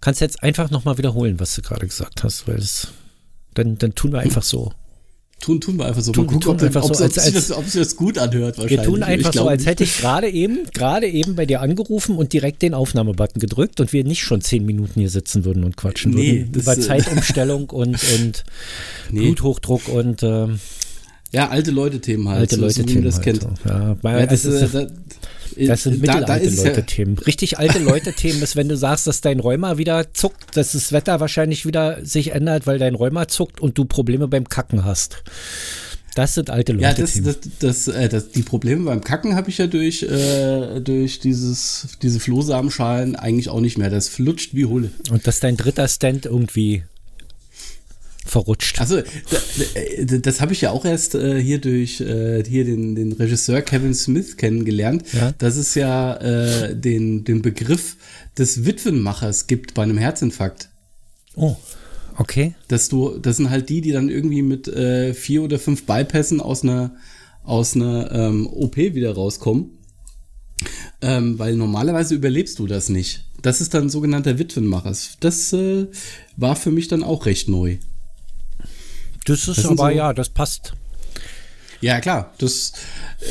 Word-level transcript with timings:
kannst 0.00 0.20
jetzt 0.20 0.42
einfach 0.42 0.70
nochmal 0.70 0.98
wiederholen, 0.98 1.40
was 1.40 1.54
du 1.54 1.62
gerade 1.62 1.86
gesagt 1.86 2.22
hast, 2.24 2.46
weil 2.48 2.56
es, 2.58 2.88
dann, 3.54 3.76
dann 3.78 3.94
tun 3.94 4.12
wir 4.12 4.20
einfach 4.20 4.42
so. 4.42 4.72
Tun, 5.40 5.58
tun 5.58 5.78
wir 5.78 5.86
einfach 5.86 6.02
so. 6.02 6.12
Tun- 6.12 6.26
gucken, 6.26 6.40
tun 6.42 6.52
ob, 6.52 6.58
das- 6.58 6.66
einfach 6.66 6.82
ob, 6.84 6.94
so, 6.94 7.02
ob, 7.04 7.10
als- 7.16 7.32
das, 7.32 7.50
ob 7.52 7.64
sich 7.64 7.80
das 7.80 7.96
gut 7.96 8.18
anhört 8.18 8.58
wahrscheinlich. 8.58 8.78
Wir 8.78 8.84
tun 8.84 9.02
einfach 9.02 9.32
so, 9.32 9.48
als 9.48 9.64
hätte 9.64 9.84
ich 9.84 9.96
gerade 9.98 10.28
eben, 10.28 10.64
gerade 10.74 11.08
eben 11.08 11.34
bei 11.34 11.46
dir 11.46 11.62
angerufen 11.62 12.16
und 12.16 12.34
direkt 12.34 12.60
den 12.60 12.74
Aufnahmebutton 12.74 13.40
gedrückt 13.40 13.80
und 13.80 13.92
wir 13.94 14.04
nicht 14.04 14.22
schon 14.22 14.42
zehn 14.42 14.66
Minuten 14.66 15.00
hier 15.00 15.08
sitzen 15.08 15.46
würden 15.46 15.64
und 15.64 15.78
quatschen 15.78 16.12
Nee, 16.12 16.40
würden. 16.40 16.52
das, 16.52 16.62
Über 16.64 16.76
äh, 16.76 16.80
Zeitumstellung 16.80 17.70
und, 17.70 17.96
und 18.14 18.44
Nee. 19.10 19.20
Bluthochdruck 19.20 19.88
und 19.88 20.22
ähm, 20.22 20.60
Ja, 21.32 21.48
alte 21.48 21.70
Leute-Themen 21.70 22.28
halt. 22.28 22.40
alte 22.40 22.56
so, 22.56 22.60
Leute-Themen. 22.60 23.04
das 23.04 23.20
halt 23.24 23.40
so. 23.40 23.50
Ja, 23.66 23.96
weil 24.02 24.20
Ja, 24.20 24.26
das, 24.26 24.44
äh, 24.44 24.62
ist, 24.64 24.74
da, 24.74 24.82
das 24.84 24.92
sind 25.56 26.06
da, 26.06 26.12
da 26.12 26.18
mittelalte 26.18 26.46
ist 26.46 26.58
es 26.58 26.64
ja, 26.64 26.70
Leute-Themen. 26.70 27.18
Richtig 27.26 27.58
alte 27.58 27.78
Leute-Themen 27.78 28.42
ist, 28.42 28.56
wenn 28.56 28.68
du 28.68 28.76
sagst, 28.76 29.06
dass 29.06 29.20
dein 29.20 29.40
Rheuma 29.40 29.78
wieder 29.78 30.12
zuckt, 30.12 30.56
dass 30.56 30.72
das 30.72 30.92
Wetter 30.92 31.20
wahrscheinlich 31.20 31.66
wieder 31.66 32.04
sich 32.04 32.32
ändert, 32.32 32.66
weil 32.66 32.78
dein 32.78 32.94
Rheuma 32.94 33.28
zuckt 33.28 33.60
und 33.60 33.78
du 33.78 33.84
Probleme 33.84 34.28
beim 34.28 34.48
Kacken 34.48 34.84
hast. 34.84 35.22
Das 36.14 36.34
sind 36.34 36.50
alte 36.50 36.72
Ja, 36.74 36.92
das, 36.92 37.14
Leute-Themen. 37.16 37.36
das, 37.60 37.86
das, 37.86 37.94
äh, 37.94 38.08
das, 38.08 38.30
die 38.30 38.42
Probleme 38.42 38.84
beim 38.84 39.00
Kacken 39.00 39.36
habe 39.36 39.50
ich 39.50 39.58
ja 39.58 39.66
durch, 39.66 40.02
äh, 40.02 40.80
durch 40.80 41.20
dieses, 41.20 41.88
diese 42.02 42.18
Flohsamenschalen 42.18 43.16
eigentlich 43.16 43.48
auch 43.48 43.60
nicht 43.60 43.78
mehr. 43.78 43.90
Das 43.90 44.08
flutscht 44.08 44.54
wie 44.54 44.64
Hulle. 44.64 44.90
Und 45.10 45.26
dass 45.26 45.40
dein 45.40 45.56
dritter 45.56 45.86
Stand 45.86 46.26
irgendwie 46.26 46.82
verrutscht. 48.26 48.80
Also 48.80 49.00
da, 49.00 49.38
da, 50.04 50.18
das 50.18 50.40
habe 50.40 50.52
ich 50.52 50.60
ja 50.60 50.70
auch 50.70 50.84
erst 50.84 51.14
äh, 51.14 51.40
hier 51.42 51.58
durch 51.60 52.00
äh, 52.00 52.44
hier 52.46 52.64
den, 52.64 52.94
den 52.94 53.12
Regisseur 53.12 53.62
Kevin 53.62 53.94
Smith 53.94 54.36
kennengelernt, 54.36 55.04
Ja. 55.12 55.32
dass 55.38 55.56
es 55.56 55.74
ja 55.74 56.16
äh, 56.16 56.76
den, 56.76 57.24
den 57.24 57.42
Begriff 57.42 57.96
des 58.38 58.64
Witwenmachers 58.66 59.46
gibt 59.46 59.74
bei 59.74 59.82
einem 59.82 59.98
Herzinfarkt. 59.98 60.68
Oh, 61.34 61.56
okay. 62.18 62.54
Dass 62.68 62.88
du, 62.88 63.18
das 63.18 63.38
sind 63.38 63.50
halt 63.50 63.68
die, 63.68 63.80
die 63.80 63.92
dann 63.92 64.08
irgendwie 64.08 64.42
mit 64.42 64.68
äh, 64.68 65.14
vier 65.14 65.42
oder 65.42 65.58
fünf 65.58 65.84
Bypassen 65.84 66.40
aus 66.40 66.62
einer 66.62 66.94
aus 67.42 67.74
einer 67.74 68.12
ähm, 68.12 68.46
OP 68.46 68.76
wieder 68.76 69.14
rauskommen. 69.14 69.70
Ähm, 71.00 71.38
weil 71.38 71.56
normalerweise 71.56 72.14
überlebst 72.14 72.58
du 72.58 72.66
das 72.66 72.90
nicht. 72.90 73.24
Das 73.40 73.62
ist 73.62 73.72
dann 73.72 73.88
sogenannter 73.88 74.38
Witwenmacher. 74.38 74.94
Das 75.20 75.52
äh, 75.54 75.86
war 76.36 76.54
für 76.54 76.70
mich 76.70 76.88
dann 76.88 77.02
auch 77.02 77.24
recht 77.24 77.48
neu. 77.48 77.78
Das 79.30 79.46
ist 79.46 79.58
Das 79.58 79.66
aber 79.66 79.90
so- 79.90 79.96
ja, 79.96 80.12
das 80.12 80.28
passt. 80.28 80.72
Ja, 81.80 82.00
klar. 82.00 82.34
Das 82.38 82.72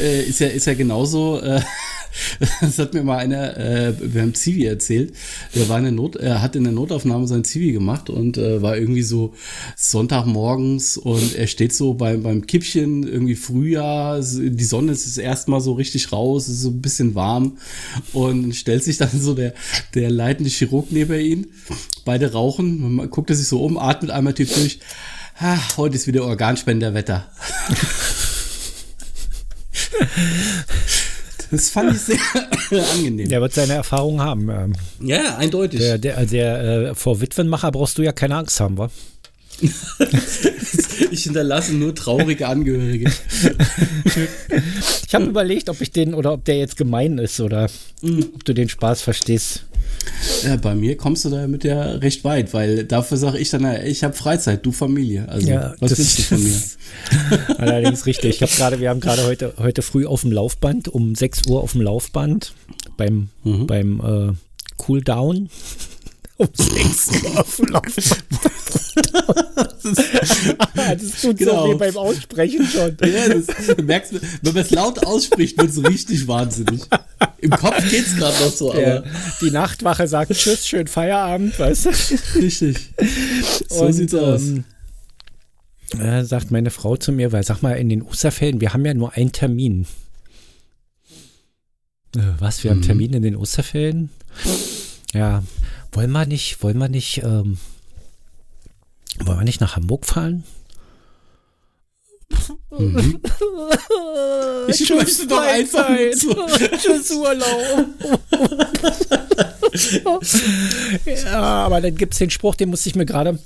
äh, 0.01 0.23
ist 0.23 0.39
ja 0.39 0.47
ist 0.47 0.65
ja 0.65 0.73
genauso. 0.73 1.39
Äh, 1.41 1.61
das 2.61 2.79
hat 2.79 2.93
mir 2.95 3.03
mal 3.03 3.17
einer 3.17 3.55
äh, 3.57 3.91
beim 3.91 4.33
Zivi 4.33 4.65
erzählt. 4.65 5.13
Der 5.53 5.69
war 5.69 5.77
in 5.77 5.83
der 5.83 5.91
Not, 5.93 6.15
er 6.15 6.41
hat 6.41 6.55
in 6.55 6.63
der 6.63 6.73
Notaufnahme 6.73 7.27
sein 7.27 7.43
Zivi 7.43 7.73
gemacht 7.73 8.09
und 8.09 8.37
äh, 8.37 8.61
war 8.61 8.75
irgendwie 8.77 9.03
so 9.03 9.33
Sonntagmorgens 9.75 10.97
und 10.97 11.35
er 11.35 11.45
steht 11.47 11.73
so 11.73 11.93
beim 11.93 12.23
beim 12.23 12.47
Kippchen 12.47 13.03
irgendwie 13.03 13.35
Frühjahr. 13.35 14.19
Die 14.21 14.63
Sonne 14.63 14.93
ist 14.93 15.05
das 15.05 15.17
erste 15.17 15.51
Mal 15.51 15.61
so 15.61 15.73
richtig 15.73 16.11
raus, 16.11 16.47
ist 16.47 16.61
so 16.61 16.69
ein 16.69 16.81
bisschen 16.81 17.13
warm 17.15 17.57
und 18.13 18.55
stellt 18.55 18.83
sich 18.83 18.97
dann 18.97 19.11
so 19.21 19.33
der 19.35 19.53
der 19.93 20.09
leitende 20.09 20.49
Chirurg 20.49 20.87
neben 20.91 21.19
ihn. 21.19 21.47
Beide 22.05 22.31
rauchen. 22.31 22.95
Man 22.95 23.09
guckt 23.11 23.29
er 23.29 23.35
sich 23.35 23.47
so 23.47 23.61
um, 23.63 23.77
atmet 23.77 24.09
einmal 24.11 24.33
tief 24.33 24.53
durch. 24.55 24.79
Ah, 25.41 25.57
heute 25.77 25.95
ist 25.95 26.05
wieder 26.07 26.23
Organspenderwetter. 26.25 27.25
Das 31.51 31.69
fand 31.69 31.95
ich 31.95 32.01
sehr 32.01 32.17
angenehm. 32.93 33.29
Der 33.29 33.41
wird 33.41 33.53
seine 33.53 33.73
Erfahrung 33.73 34.21
haben. 34.21 34.49
Ähm, 34.49 34.73
Ja, 35.01 35.37
eindeutig. 35.37 35.79
Der, 35.79 35.97
der, 35.97 36.25
der 36.25 36.59
äh, 36.89 36.95
vor 36.95 37.21
Witwenmacher 37.21 37.71
brauchst 37.71 37.97
du 37.97 38.01
ja 38.01 38.11
keine 38.11 38.35
Angst 38.35 38.59
haben, 38.59 38.77
wa? 38.77 38.89
Ich 41.11 41.23
hinterlasse 41.23 41.73
nur 41.73 41.95
traurige 41.95 42.47
Angehörige. 42.47 43.11
Ich 45.07 45.15
habe 45.15 45.25
überlegt, 45.25 45.69
ob 45.69 45.81
ich 45.81 45.91
den 45.91 46.13
oder 46.13 46.33
ob 46.33 46.45
der 46.45 46.57
jetzt 46.59 46.77
gemein 46.77 47.17
ist 47.17 47.39
oder 47.39 47.67
ob 48.03 48.45
du 48.45 48.53
den 48.53 48.69
Spaß 48.69 49.01
verstehst. 49.01 49.65
Ja, 50.43 50.55
bei 50.57 50.75
mir 50.75 50.97
kommst 50.97 51.25
du 51.25 51.29
damit 51.29 51.63
ja 51.63 51.81
recht 51.83 52.23
weit, 52.23 52.53
weil 52.53 52.83
dafür 52.83 53.17
sage 53.17 53.37
ich 53.37 53.49
dann, 53.49 53.61
ja, 53.63 53.81
ich 53.83 54.03
habe 54.03 54.13
Freizeit, 54.13 54.65
du 54.65 54.71
Familie. 54.71 55.27
Also, 55.29 55.47
was 55.79 55.97
willst 55.97 56.19
du 56.19 56.23
von 56.23 56.43
mir? 56.43 56.49
ist 56.49 56.77
allerdings 57.57 58.05
richtig. 58.05 58.35
Ich 58.35 58.41
habe 58.41 58.51
gerade, 58.51 58.79
wir 58.79 58.89
haben 58.89 58.99
gerade 58.99 59.23
heute, 59.25 59.53
heute 59.57 59.81
früh 59.81 60.05
auf 60.05 60.21
dem 60.21 60.31
Laufband, 60.31 60.87
um 60.87 61.15
6 61.15 61.47
Uhr 61.47 61.61
auf 61.61 61.71
dem 61.73 61.81
Laufband 61.81 62.53
beim, 62.97 63.29
Mhm. 63.43 63.67
beim 63.67 63.99
äh, 64.01 64.33
Cooldown. 64.77 65.49
Um 66.39 66.47
6 66.53 67.23
Uhr 67.23 67.39
auf 67.39 67.55
dem 67.57 67.65
das 69.83 71.21
tut 71.21 71.37
Genau. 71.37 71.67
so 71.67 71.73
wie 71.73 71.77
beim 71.77 71.97
Aussprechen 71.97 72.65
schon. 72.65 72.95
Ja, 73.05 73.27
das, 73.29 73.45
du 73.75 73.83
merkst, 73.83 74.13
wenn 74.13 74.53
man 74.53 74.63
es 74.63 74.69
laut 74.71 75.05
ausspricht, 75.05 75.57
wird 75.57 75.69
es 75.69 75.83
richtig 75.83 76.27
wahnsinnig. 76.27 76.81
Im 77.39 77.51
Kopf 77.51 77.77
geht's 77.89 78.15
gerade 78.15 78.37
noch 78.43 78.51
so, 78.53 78.71
Der, 78.73 78.97
aber 78.99 79.07
die 79.41 79.51
Nachtwache 79.51 80.07
sagt 80.07 80.33
Tschüss, 80.33 80.65
schönen 80.67 80.87
Feierabend, 80.87 81.57
weißt 81.59 81.85
du? 81.85 81.89
richtig. 82.39 82.77
So 83.69 83.85
Und, 83.85 83.93
sieht's 83.93 84.13
aus. 84.15 84.41
ähm, 84.41 84.63
äh, 85.99 86.23
sagt 86.23 86.51
meine 86.51 86.69
Frau 86.71 86.95
zu 86.97 87.11
mir, 87.11 87.31
weil 87.31 87.43
sag 87.43 87.61
mal, 87.61 87.73
in 87.73 87.89
den 87.89 88.01
Osterferien, 88.01 88.61
wir 88.61 88.73
haben 88.73 88.85
ja 88.85 88.93
nur 88.93 89.13
einen 89.13 89.31
Termin. 89.33 89.87
Äh, 92.15 92.21
was, 92.39 92.63
wir 92.63 92.71
haben 92.71 92.79
Mhm. 92.79 92.83
Termin 92.83 93.13
in 93.13 93.23
den 93.23 93.35
Osterferien? 93.35 94.09
Ja, 95.13 95.43
wollen 95.91 96.11
wir 96.11 96.25
nicht, 96.25 96.61
wollen 96.63 96.77
wir 96.77 96.89
nicht, 96.89 97.17
ähm, 97.23 97.57
wollen 99.19 99.39
wir 99.39 99.43
nicht 99.45 99.61
nach 99.61 99.75
Hamburg 99.75 100.05
fahren? 100.05 100.43
Mhm. 102.77 103.21
Ich 104.67 104.87
möchte 104.91 105.25
doch 105.27 105.41
einfach 105.41 105.87
zu- 106.15 106.29
Tschüss 106.77 107.09
Urlaub. 107.11 107.87
ja, 111.05 111.41
aber 111.65 111.81
dann 111.81 111.95
gibt 111.95 112.13
es 112.13 112.19
den 112.19 112.29
Spruch, 112.29 112.55
den 112.55 112.69
musste 112.69 112.89
ich 112.89 112.95
mir 112.95 113.05
gerade 113.05 113.39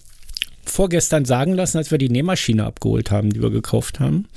vorgestern 0.66 1.24
sagen 1.26 1.54
lassen, 1.54 1.78
als 1.78 1.92
wir 1.92 1.98
die 1.98 2.10
Nähmaschine 2.10 2.66
abgeholt 2.66 3.10
haben, 3.12 3.30
die 3.32 3.42
wir 3.42 3.52
gekauft 3.52 4.00
haben. 4.00 4.28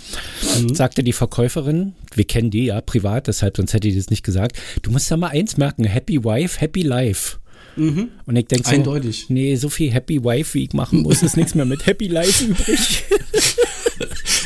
Mhm. 0.61 0.75
Sagte 0.75 1.03
die 1.03 1.12
Verkäuferin, 1.12 1.95
wir 2.15 2.25
kennen 2.25 2.50
die 2.50 2.66
ja 2.66 2.81
privat, 2.81 3.27
deshalb 3.27 3.56
sonst 3.56 3.72
hätte 3.72 3.89
ich 3.89 3.97
das 3.97 4.11
nicht 4.11 4.25
gesagt. 4.25 4.56
Du 4.83 4.91
musst 4.91 5.11
ja 5.11 5.16
mal 5.16 5.28
eins 5.28 5.56
merken, 5.56 5.84
Happy 5.84 6.22
Wife, 6.25 6.61
Happy 6.61 6.83
Life. 6.83 7.39
Mhm. 7.77 8.09
Und 8.25 8.37
ich 8.37 8.47
denke 8.47 8.69
so, 8.69 8.75
Eindeutig. 8.75 9.27
nee, 9.29 9.57
so 9.57 9.69
viel 9.69 9.93
Happy 9.93 10.23
Wife, 10.25 10.55
wie 10.55 10.65
ich 10.65 10.73
machen 10.73 11.03
muss, 11.03 11.23
ist 11.23 11.37
nichts 11.37 11.55
mehr 11.55 11.67
mit 11.67 11.87
Happy 11.87 12.09
Life 12.09 12.45
übrig. 12.45 13.05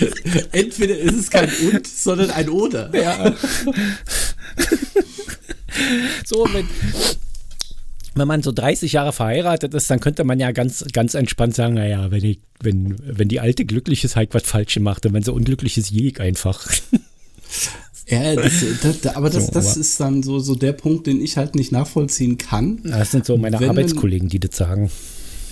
Entweder 0.53 0.99
ist 0.99 1.15
es 1.15 1.31
kein 1.31 1.49
Und, 1.49 1.87
sondern 1.87 2.31
ein 2.31 2.49
Oder. 2.49 2.95
Ja. 2.95 3.35
so, 6.25 6.47
wenn, 6.53 6.67
wenn 8.15 8.29
man 8.29 8.43
so 8.43 8.53
30 8.53 8.93
Jahre 8.93 9.13
verheiratet 9.13 9.75
ist, 9.75 9.91
dann 9.91 10.01
könnte 10.01 10.25
man 10.25 10.41
ja 10.41 10.51
ganz, 10.53 10.85
ganz 10.93 11.15
entspannt 11.15 11.55
sagen, 11.55 11.75
naja, 11.75 12.11
wenn, 12.11 12.25
ich, 12.25 12.41
wenn, 12.61 12.97
wenn 13.01 13.29
die 13.29 13.41
alte 13.41 13.65
glücklich 13.65 14.05
ist, 14.05 14.17
halt 14.17 14.35
was 14.35 14.43
falsch 14.45 14.75
gemacht 14.75 15.07
und 15.07 15.13
wenn 15.13 15.23
sie 15.23 15.33
unglücklich 15.33 15.79
ist, 15.79 15.91
jeg 15.91 16.21
einfach. 16.21 16.67
Ja, 18.11 18.35
das, 18.35 18.53
das, 18.83 19.15
aber 19.15 19.31
das, 19.31 19.47
So, 19.47 19.53
das 19.53 19.73
aber- 19.73 19.81
ist 19.81 20.01
dann 20.01 20.23
so, 20.23 20.39
so 20.41 20.55
der 20.55 20.73
Punkt, 20.73 21.07
den 21.07 21.21
ich 21.23 21.37
halt 21.37 21.55
nicht 21.55 21.73
nachvollziehen 21.73 22.39
kann. 22.39 22.81
Das 22.85 23.11
sind 23.13 23.25
so 23.25 23.37
meine 23.37 23.59
Arbeitskollegen, 23.59 24.29
die 24.29 24.41
das 24.41 24.57
sagen. 24.57 24.91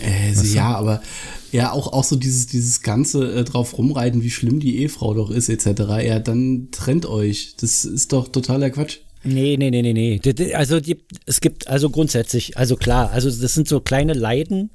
Äh, 0.01 0.35
so, 0.35 0.45
ja, 0.55 0.75
aber 0.77 1.03
ja, 1.51 1.73
auch, 1.73 1.93
auch 1.93 2.05
so 2.05 2.17
dieses, 2.17 2.47
dieses 2.47 2.83
ganze 2.83 3.33
äh, 3.33 3.45
drauf 3.45 3.77
rumreiten, 3.79 4.23
wie 4.23 4.31
schlimm 4.31 4.61
die 4.61 4.79
Ehefrau 4.79 5.15
doch 5.15 5.31
ist, 5.31 5.49
etc. 5.49 5.67
Ja, 6.05 6.19
dann 6.21 6.69
trennt 6.71 7.07
euch. 7.07 7.55
Das 7.61 7.85
ist 7.85 8.13
doch 8.13 8.29
totaler 8.29 8.71
Quatsch. 8.71 8.99
Nee, 9.25 9.57
nee, 9.59 9.71
nee, 9.71 9.83
nee, 9.83 9.93
nee. 9.93 10.55
Also 10.55 10.79
die, 10.79 10.99
es 11.27 11.41
gibt 11.41 11.67
also 11.67 11.91
grundsätzlich, 11.91 12.57
also 12.57 12.77
klar, 12.77 13.11
also 13.11 13.29
das 13.31 13.55
sind 13.55 13.67
so 13.67 13.81
kleine 13.81 14.13
Leiden, 14.15 14.71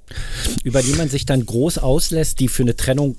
über 0.66 0.82
die 0.82 0.92
man 0.94 1.08
sich 1.10 1.26
dann 1.26 1.46
groß 1.46 1.78
auslässt, 1.78 2.40
die 2.42 2.50
für 2.50 2.64
eine 2.64 2.76
Trennung 2.76 3.16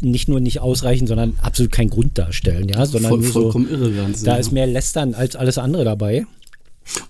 nicht 0.00 0.28
nur 0.28 0.40
nicht 0.40 0.60
ausreichen, 0.60 1.06
sondern 1.06 1.38
absolut 1.42 1.72
keinen 1.72 1.90
Grund 1.90 2.18
darstellen, 2.18 2.68
ja, 2.68 2.84
sondern 2.86 3.10
Voll, 3.10 3.20
nur 3.20 3.26
so, 3.26 3.42
vollkommen 3.42 3.70
irrelevant. 3.70 4.26
da 4.26 4.32
ja. 4.32 4.36
ist 4.36 4.52
mehr 4.52 4.66
Lästern 4.66 5.14
als 5.14 5.36
alles 5.36 5.58
andere 5.58 5.84
dabei. 5.84 6.26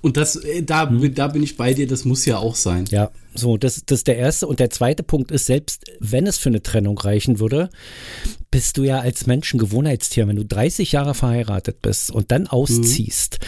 Und 0.00 0.16
das, 0.16 0.36
äh, 0.36 0.62
da, 0.62 0.86
da 0.86 1.28
bin 1.28 1.42
ich 1.42 1.56
bei 1.56 1.72
dir, 1.74 1.86
das 1.86 2.04
muss 2.04 2.24
ja 2.24 2.38
auch 2.38 2.56
sein. 2.56 2.86
Ja, 2.90 3.10
so, 3.34 3.56
das, 3.56 3.82
das 3.86 4.00
ist 4.00 4.06
der 4.08 4.16
erste. 4.16 4.46
Und 4.46 4.60
der 4.60 4.70
zweite 4.70 5.02
Punkt 5.02 5.30
ist, 5.30 5.46
selbst 5.46 5.84
wenn 6.00 6.26
es 6.26 6.38
für 6.38 6.48
eine 6.48 6.62
Trennung 6.62 6.98
reichen 6.98 7.38
würde, 7.38 7.70
bist 8.50 8.76
du 8.76 8.82
ja 8.82 8.98
als 9.00 9.26
Mensch 9.26 9.54
ein 9.54 9.58
Gewohnheitstier. 9.58 10.26
Wenn 10.26 10.36
du 10.36 10.44
30 10.44 10.92
Jahre 10.92 11.14
verheiratet 11.14 11.80
bist 11.80 12.10
und 12.10 12.32
dann 12.32 12.48
ausziehst, 12.48 13.38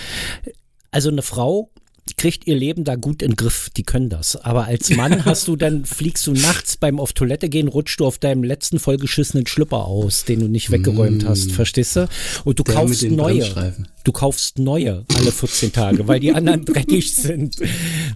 also 0.91 1.09
eine 1.09 1.23
Frau 1.23 1.71
kriegt 2.17 2.47
ihr 2.47 2.57
Leben 2.57 2.85
da 2.85 2.97
gut 2.97 3.23
in 3.23 3.31
den 3.31 3.37
Griff, 3.37 3.71
die 3.77 3.83
können 3.83 4.09
das. 4.09 4.37
Aber 4.37 4.67
als 4.67 4.91
Mann 4.91 5.25
hast 5.25 5.49
du 5.49 5.57
dann, 5.57 5.85
fliegst 5.85 6.27
du 6.27 6.33
nachts 6.33 6.77
beim 6.77 6.99
auf 6.99 7.13
Toilette 7.13 7.49
gehen, 7.49 7.69
rutschst 7.69 8.01
du 8.01 8.07
auf 8.07 8.19
deinem 8.19 8.43
letzten 8.43 8.79
vollgeschissenen 8.79 9.47
Schlüpper 9.47 9.85
aus, 9.85 10.25
den 10.25 10.41
du 10.41 10.49
nicht 10.49 10.71
weggeräumt 10.71 11.27
hast, 11.27 11.53
verstehst 11.53 11.97
du? 11.97 12.09
Und 12.45 12.59
du 12.59 12.63
Der 12.63 12.75
kaufst 12.75 13.03
neue. 13.03 13.75
Du 14.05 14.13
kaufst 14.13 14.59
neue 14.59 15.05
alle 15.15 15.33
14 15.33 15.73
Tage, 15.73 16.09
weil 16.09 16.21
die 16.21 16.33
anderen 16.33 16.65
dreckig 16.65 17.15
sind. 17.15 17.57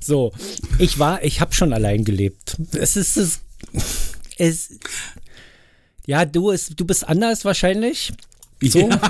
So, 0.02 0.32
ich 0.79 0.99
war, 0.99 1.23
ich 1.23 1.41
habe 1.41 1.52
schon 1.52 1.73
allein 1.73 2.05
gelebt. 2.05 2.56
Es 2.73 2.96
ist 2.96 3.17
es, 3.17 3.41
es 4.38 4.70
ja, 6.06 6.25
du, 6.25 6.50
ist, 6.50 6.79
du 6.79 6.85
bist 6.85 7.08
anders 7.08 7.44
wahrscheinlich. 7.44 8.12
So? 8.71 8.79
Ja, 8.89 9.01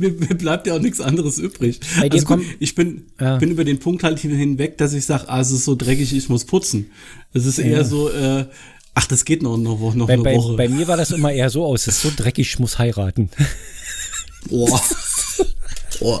mir, 0.00 0.10
bleibt 0.10 0.66
ja 0.66 0.74
auch 0.74 0.80
nichts 0.80 1.00
anderes 1.00 1.38
übrig. 1.38 1.80
Also 2.00 2.24
gut, 2.26 2.44
ich 2.60 2.74
bin, 2.74 3.06
Ja. 3.20 3.36
bin 3.38 3.50
über 3.50 3.64
den 3.64 3.78
Punkt 3.78 4.02
halt 4.02 4.18
hinweg, 4.18 4.78
dass 4.78 4.92
ich 4.92 5.04
sage, 5.06 5.28
ah, 5.28 5.40
es 5.40 5.50
ist 5.50 5.64
so 5.64 5.74
dreckig, 5.74 6.14
ich 6.14 6.28
muss 6.28 6.44
putzen. 6.44 6.90
Es 7.32 7.46
ist 7.46 7.58
eher 7.58 7.84
so, 7.84 8.10
äh, 8.10 8.46
ach, 8.94 9.06
das 9.06 9.24
geht 9.24 9.42
noch, 9.42 9.56
noch, 9.56 9.94
noch 9.94 10.06
Bei, 10.06 10.14
eine 10.14 10.22
bei, 10.22 10.36
Woche. 10.36 10.56
bei 10.56 10.68
mir 10.68 10.88
war 10.88 10.96
das 10.96 11.10
immer 11.10 11.32
eher 11.32 11.50
so 11.50 11.64
aus, 11.64 11.86
es 11.86 11.96
ist 11.96 12.02
so 12.02 12.12
dreckig, 12.16 12.48
ich 12.48 12.58
muss 12.58 12.78
heiraten. 12.78 13.30
oh. 14.50 14.78
oh. 16.00 16.20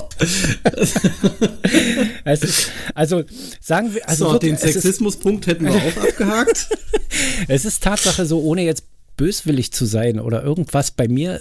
Also, 2.24 2.46
also 2.94 3.22
sagen 3.60 3.94
wir, 3.94 4.08
also 4.08 4.26
so, 4.26 4.32
wirklich, 4.32 4.52
den 4.58 4.72
Sexismuspunkt 4.72 5.46
hätten 5.46 5.66
wir 5.66 5.74
auch 5.74 5.96
abgehakt. 6.02 6.68
es 7.48 7.64
ist 7.64 7.82
Tatsache 7.82 8.26
so, 8.26 8.40
ohne 8.40 8.62
jetzt 8.62 8.84
böswillig 9.16 9.72
zu 9.72 9.84
sein 9.84 10.18
oder 10.18 10.42
irgendwas 10.42 10.90
bei 10.90 11.08
mir, 11.08 11.40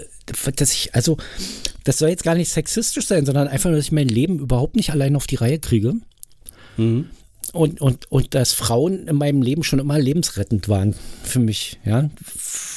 dass 0.55 0.73
ich, 0.73 0.95
also, 0.95 1.17
das 1.83 1.97
soll 1.97 2.09
jetzt 2.09 2.23
gar 2.23 2.35
nicht 2.35 2.49
sexistisch 2.49 3.07
sein, 3.07 3.25
sondern 3.25 3.47
einfach 3.47 3.69
nur, 3.69 3.77
dass 3.77 3.85
ich 3.85 3.91
mein 3.91 4.07
Leben 4.07 4.39
überhaupt 4.39 4.75
nicht 4.75 4.91
allein 4.91 5.15
auf 5.15 5.27
die 5.27 5.35
Reihe 5.35 5.59
kriege. 5.59 5.93
Mhm. 6.77 7.09
Und, 7.51 7.81
und, 7.81 8.11
und 8.11 8.33
dass 8.33 8.53
Frauen 8.53 9.07
in 9.07 9.15
meinem 9.17 9.43
Leben 9.43 9.63
schon 9.63 9.77
immer 9.77 9.99
lebensrettend 9.99 10.69
waren 10.69 10.95
für 11.23 11.37
mich, 11.37 11.77
ja, 11.85 12.09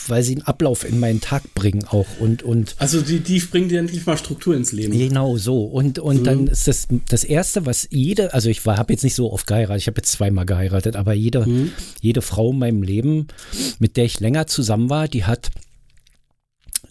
weil 0.07 0.23
sie 0.23 0.35
einen 0.35 0.43
Ablauf 0.43 0.85
in 0.85 1.01
meinen 1.01 1.23
Tag 1.23 1.55
bringen 1.55 1.87
auch 1.87 2.05
und, 2.21 2.43
und 2.43 2.75
Also 2.77 3.01
die, 3.01 3.21
die 3.21 3.39
bringen 3.41 3.71
dir 3.71 3.79
endlich 3.79 4.05
mal 4.05 4.19
Struktur 4.19 4.55
ins 4.55 4.73
Leben. 4.73 4.93
Genau 4.93 5.39
so. 5.39 5.65
Und, 5.65 5.99
und 5.99 6.19
Mhm. 6.21 6.25
dann 6.25 6.47
ist 6.49 6.69
das 6.69 6.89
das 7.09 7.25
Erste, 7.25 7.65
was 7.65 7.89
jede, 7.91 8.35
also 8.35 8.51
ich 8.51 8.67
habe 8.67 8.93
jetzt 8.93 9.03
nicht 9.03 9.15
so 9.15 9.33
oft 9.33 9.47
geheiratet, 9.47 9.81
ich 9.81 9.87
habe 9.87 9.97
jetzt 9.99 10.13
zweimal 10.13 10.45
geheiratet, 10.45 10.95
aber 10.95 11.15
jede, 11.15 11.47
Mhm. 11.47 11.73
jede 12.03 12.21
Frau 12.21 12.51
in 12.51 12.59
meinem 12.59 12.83
Leben, 12.83 13.29
mit 13.79 13.97
der 13.97 14.05
ich 14.05 14.21
länger 14.21 14.47
zusammen 14.47 14.91
war, 14.91 15.09
die 15.09 15.25
hat, 15.25 15.49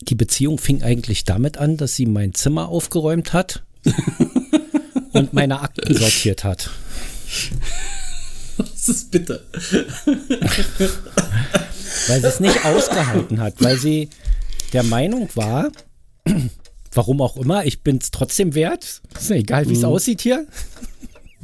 die 0.02 0.16
Beziehung 0.16 0.58
fing 0.58 0.84
eigentlich 0.84 1.24
damit 1.26 1.58
an, 1.58 1.78
dass 1.78 1.96
sie 1.96 2.06
mein 2.06 2.34
Zimmer 2.34 2.70
aufgeräumt 2.70 3.34
hat 3.34 3.64
und 5.14 5.34
meine 5.34 5.62
Akten 5.62 5.96
sortiert 5.96 6.44
hat. 6.44 6.70
Das 8.58 8.88
ist 8.90 9.12
bitter. 9.12 9.42
Weil 12.08 12.22
sie 12.22 12.28
es 12.28 12.40
nicht 12.40 12.66
ausgehalten 12.66 13.40
hat, 13.40 13.56
weil 13.62 13.78
sie 13.78 14.10
der 14.74 14.84
Meinung 14.84 15.30
war, 15.36 15.72
warum 16.94 17.22
auch 17.22 17.38
immer, 17.38 17.66
ich 17.66 17.82
bin 17.82 17.98
es 17.98 18.12
trotzdem 18.12 18.56
wert. 18.56 19.02
Ist 19.18 19.30
mir 19.30 19.38
egal, 19.38 19.68
wie 19.70 19.74
es 19.74 19.84
aussieht 19.84 20.22
hier. 20.22 20.46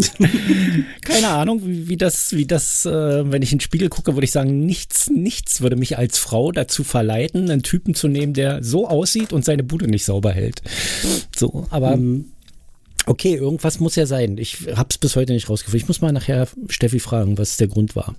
Keine 1.01 1.29
Ahnung, 1.29 1.65
wie, 1.65 1.87
wie 1.87 1.97
das, 1.97 2.33
wie 2.33 2.45
das, 2.45 2.85
äh, 2.85 3.31
wenn 3.31 3.41
ich 3.41 3.51
in 3.51 3.57
den 3.57 3.63
Spiegel 3.63 3.89
gucke, 3.89 4.15
würde 4.15 4.25
ich 4.25 4.31
sagen, 4.31 4.65
nichts, 4.65 5.09
nichts 5.09 5.61
würde 5.61 5.75
mich 5.75 5.97
als 5.97 6.17
Frau 6.17 6.51
dazu 6.51 6.83
verleiten, 6.83 7.49
einen 7.49 7.63
Typen 7.63 7.95
zu 7.95 8.07
nehmen, 8.07 8.33
der 8.33 8.63
so 8.63 8.87
aussieht 8.87 9.33
und 9.33 9.45
seine 9.45 9.63
Bude 9.63 9.87
nicht 9.87 10.05
sauber 10.05 10.31
hält. 10.31 10.61
So, 11.35 11.67
aber 11.69 11.97
okay, 13.05 13.35
irgendwas 13.35 13.79
muss 13.79 13.95
ja 13.95 14.05
sein. 14.05 14.37
Ich 14.37 14.67
habe 14.75 14.89
es 14.89 14.97
bis 14.97 15.15
heute 15.15 15.33
nicht 15.33 15.49
rausgefunden. 15.49 15.83
Ich 15.83 15.87
muss 15.87 16.01
mal 16.01 16.11
nachher 16.11 16.47
Steffi 16.69 16.99
fragen, 16.99 17.37
was 17.37 17.57
der 17.57 17.67
Grund 17.67 17.95
war. 17.95 18.15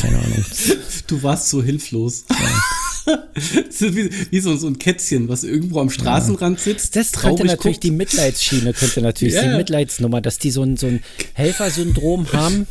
Keine 0.00 0.18
Ahnung. 0.18 0.44
Du 1.06 1.22
warst 1.22 1.48
so 1.48 1.62
hilflos. 1.62 2.24
Ist 2.28 2.87
wie, 3.80 4.10
wie 4.30 4.40
so, 4.40 4.56
so 4.56 4.66
ein 4.66 4.78
Kätzchen, 4.78 5.28
was 5.28 5.44
irgendwo 5.44 5.80
am 5.80 5.90
Straßenrand 5.90 6.60
sitzt. 6.60 6.96
Das 6.96 7.12
könnte 7.12 7.44
natürlich 7.44 7.76
guckt. 7.76 7.84
die 7.84 7.90
Mitleidsschiene, 7.90 8.72
könnte 8.72 9.00
natürlich 9.00 9.34
Ja, 9.34 9.48
die. 9.50 9.56
Mitleidsnummer, 9.56 10.20
dass 10.20 10.38
die 10.38 10.50
so 10.50 10.62
ein, 10.62 10.76
so 10.76 10.86
ein 10.86 11.02
Helfersyndrom 11.34 12.32
haben. 12.32 12.66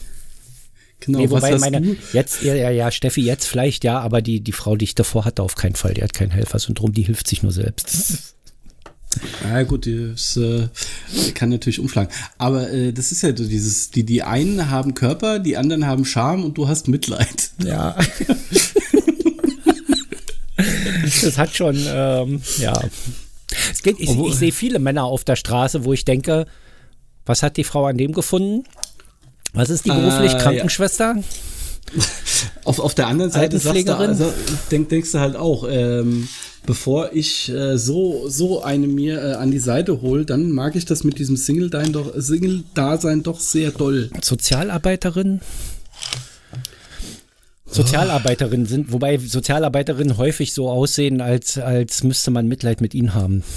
Genau, 0.99 1.19
Nee, 1.19 1.29
wobei 1.29 1.57
meine, 1.59 1.81
du? 1.81 1.95
jetzt, 2.13 2.41
ja, 2.41 2.55
ja, 2.55 2.71
ja, 2.71 2.89
Steffi, 2.91 3.21
jetzt 3.21 3.45
vielleicht 3.45 3.83
ja, 3.83 3.99
aber 3.99 4.21
die, 4.21 4.39
die 4.41 4.51
Frau, 4.51 4.75
die 4.75 4.85
ich 4.85 4.95
davor 4.95 5.25
hatte, 5.25 5.43
auf 5.43 5.55
keinen 5.55 5.75
Fall. 5.75 5.93
Die 5.93 6.01
hat 6.03 6.13
kein 6.13 6.31
Helfersyndrom, 6.31 6.91
die 6.91 7.03
hilft 7.03 7.27
sich 7.27 7.43
nur 7.43 7.51
selbst. 7.51 8.33
Ja 9.43 9.63
gut, 9.63 9.87
das 9.87 10.37
äh, 10.37 10.67
kann 11.33 11.49
natürlich 11.49 11.79
umschlagen. 11.79 12.13
Aber 12.37 12.69
äh, 12.69 12.93
das 12.93 13.11
ist 13.11 13.23
ja 13.23 13.35
so 13.35 13.47
dieses, 13.47 13.89
die, 13.89 14.03
die 14.03 14.21
einen 14.21 14.69
haben 14.69 14.93
Körper, 14.93 15.39
die 15.39 15.57
anderen 15.57 15.87
haben 15.87 16.05
Charme 16.05 16.43
und 16.43 16.57
du 16.57 16.67
hast 16.67 16.87
Mitleid. 16.87 17.49
Ja. 17.63 17.95
Das 21.21 21.37
hat 21.37 21.55
schon, 21.55 21.77
ähm, 21.87 22.41
ja. 22.59 22.79
Es 23.71 23.81
geht, 23.81 23.99
ich, 23.99 24.09
ich 24.09 24.35
sehe 24.35 24.51
viele 24.51 24.79
Männer 24.79 25.05
auf 25.05 25.23
der 25.23 25.35
Straße, 25.35 25.85
wo 25.85 25.93
ich 25.93 26.05
denke, 26.05 26.45
was 27.25 27.43
hat 27.43 27.57
die 27.57 27.63
Frau 27.63 27.85
an 27.85 27.97
dem 27.97 28.13
gefunden? 28.13 28.65
Was 29.53 29.69
ist 29.69 29.85
die 29.85 29.89
beruflich? 29.89 30.31
Äh, 30.31 30.37
ja. 30.37 30.41
Krankenschwester? 30.41 31.15
Auf, 32.65 32.79
auf 32.79 32.93
der 32.93 33.07
anderen 33.07 33.31
Seite 33.31 33.59
sagst 33.59 33.87
du, 33.87 33.95
also, 33.95 34.33
denk, 34.71 34.89
denkst 34.89 35.13
du 35.13 35.19
halt 35.19 35.37
auch, 35.37 35.65
ähm, 35.69 36.27
bevor 36.65 37.13
ich 37.13 37.49
äh, 37.49 37.77
so, 37.77 38.27
so 38.27 38.61
eine 38.61 38.87
mir 38.87 39.23
äh, 39.23 39.33
an 39.35 39.51
die 39.51 39.59
Seite 39.59 40.01
hole, 40.01 40.25
dann 40.25 40.51
mag 40.51 40.75
ich 40.75 40.83
das 40.83 41.05
mit 41.05 41.17
diesem 41.17 41.37
Single-Dasein 41.37 41.93
doch, 41.93 42.13
Single 42.19 42.63
doch 43.23 43.39
sehr 43.39 43.71
doll. 43.71 44.09
Sozialarbeiterin? 44.21 45.39
Sozialarbeiterinnen 47.69 48.65
sind, 48.65 48.91
wobei 48.91 49.17
Sozialarbeiterinnen 49.17 50.17
häufig 50.17 50.53
so 50.53 50.69
aussehen, 50.69 51.21
als, 51.21 51.57
als 51.57 52.03
müsste 52.03 52.31
man 52.31 52.47
Mitleid 52.47 52.81
mit 52.81 52.93
ihnen 52.93 53.13
haben. 53.13 53.43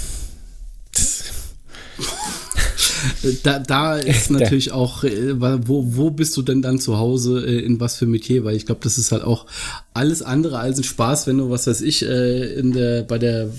Da, 3.43 3.59
da 3.59 3.97
ist 3.97 4.29
natürlich 4.31 4.71
auch, 4.71 5.03
äh, 5.03 5.33
wo, 5.67 5.95
wo 5.95 6.09
bist 6.11 6.35
du 6.37 6.41
denn 6.41 6.61
dann 6.61 6.79
zu 6.79 6.97
Hause, 6.97 7.43
äh, 7.45 7.59
in 7.59 7.79
was 7.79 7.95
für 7.95 8.05
Metier? 8.05 8.43
Weil 8.43 8.55
ich 8.55 8.65
glaube, 8.65 8.81
das 8.83 8.97
ist 8.97 9.11
halt 9.11 9.23
auch 9.23 9.45
alles 9.93 10.21
andere 10.21 10.59
als 10.59 10.77
ein 10.77 10.83
Spaß, 10.83 11.27
wenn 11.27 11.37
du, 11.37 11.49
was 11.49 11.67
weiß 11.67 11.81
ich, 11.81 12.03
äh, 12.03 12.53
in 12.53 12.71
der, 12.73 13.03
bei 13.03 13.17
der 13.17 13.49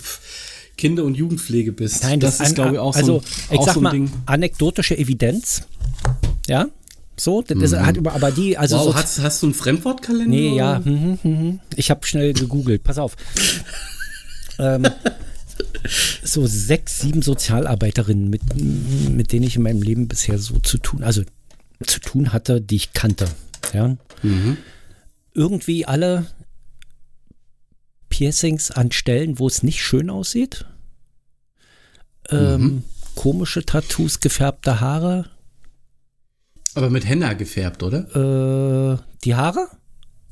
Kinder- 0.77 1.05
und 1.05 1.17
Jugendpflege 1.17 1.73
bist. 1.73 2.03
Nein, 2.03 2.21
das, 2.21 2.35
ist, 2.35 2.41
an, 2.41 2.55
glaube 2.55 2.73
ich, 2.75 2.79
auch 2.79 2.95
also, 2.95 3.15
so 3.15 3.19
ein, 3.19 3.25
ich 3.51 3.59
auch 3.59 3.67
sag 3.67 3.75
so 3.75 3.81
ein 3.81 3.85
mal, 3.85 3.91
Ding. 3.91 4.11
anekdotische 4.27 4.97
Evidenz. 4.97 5.63
Ja, 6.49 6.69
so, 7.17 7.43
das 7.43 7.59
ist, 7.59 7.77
hat 7.77 7.97
über, 7.97 8.15
aber 8.15 8.31
die, 8.31 8.57
also 8.57 8.77
Wow, 8.77 8.85
so, 8.85 8.95
hast, 8.95 9.21
hast 9.21 9.43
du 9.43 9.47
einen 9.47 9.55
Fremdwortkalender? 9.55 10.29
Nee, 10.29 10.57
ja. 10.57 10.81
mhm, 10.81 11.19
mhm. 11.23 11.61
Ich 11.77 11.91
habe 11.91 12.07
schnell 12.07 12.33
gegoogelt. 12.33 12.83
Pass 12.83 12.99
auf. 12.99 13.17
ähm, 14.59 14.87
so 16.25 16.47
sechs, 16.47 17.01
sieben 17.01 17.23
Sozialarbeiterinnen, 17.23 18.31
mit, 18.31 18.43
mit 19.11 19.33
denen 19.33 19.47
ich 19.47 19.57
in 19.57 19.63
meinem 19.63 19.83
Leben 19.83 20.09
bisher 20.09 20.39
so 20.39 20.59
zu 20.59 20.79
tun, 20.79 21.03
also 21.03 21.23
zu 21.85 22.01
tun 22.01 22.33
hatte, 22.33 22.61
die 22.61 22.77
ich 22.77 22.93
kannte. 22.93 23.29
Ja. 23.73 23.97
Irgendwie 25.35 25.87
alle 25.87 26.27
Piercings 28.09 28.71
an 28.71 28.93
Stellen, 28.93 29.39
wo 29.39 29.47
es 29.47 29.63
nicht 29.63 29.83
schön 29.83 30.11
aussieht. 30.11 30.67
Ähm, 32.31 32.85
Komische 33.15 33.65
Tattoos, 33.65 34.21
gefärbte 34.21 34.81
Haare. 34.81 35.27
Aber 36.75 36.91
mit 36.91 37.07
Henna 37.07 37.35
gefärbt, 37.35 37.83
oder? 37.83 38.97
Äh, 38.97 38.99
die 39.25 39.35
Haare? 39.35 39.69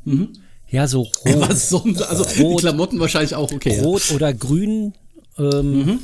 Mhm. 0.05 0.31
Ja, 0.69 0.87
so 0.87 1.03
rot. 1.27 1.49
Was 1.49 1.69
sonst? 1.69 2.03
Also 2.03 2.25
die 2.25 2.43
Rot. 2.43 2.61
Klamotten 2.61 3.01
wahrscheinlich 3.01 3.35
auch, 3.35 3.53
okay. 3.53 3.77
ja. 3.77 3.83
Rot 3.83 4.11
oder 4.13 4.33
grün. 4.33 4.95
Ähm, 5.39 6.01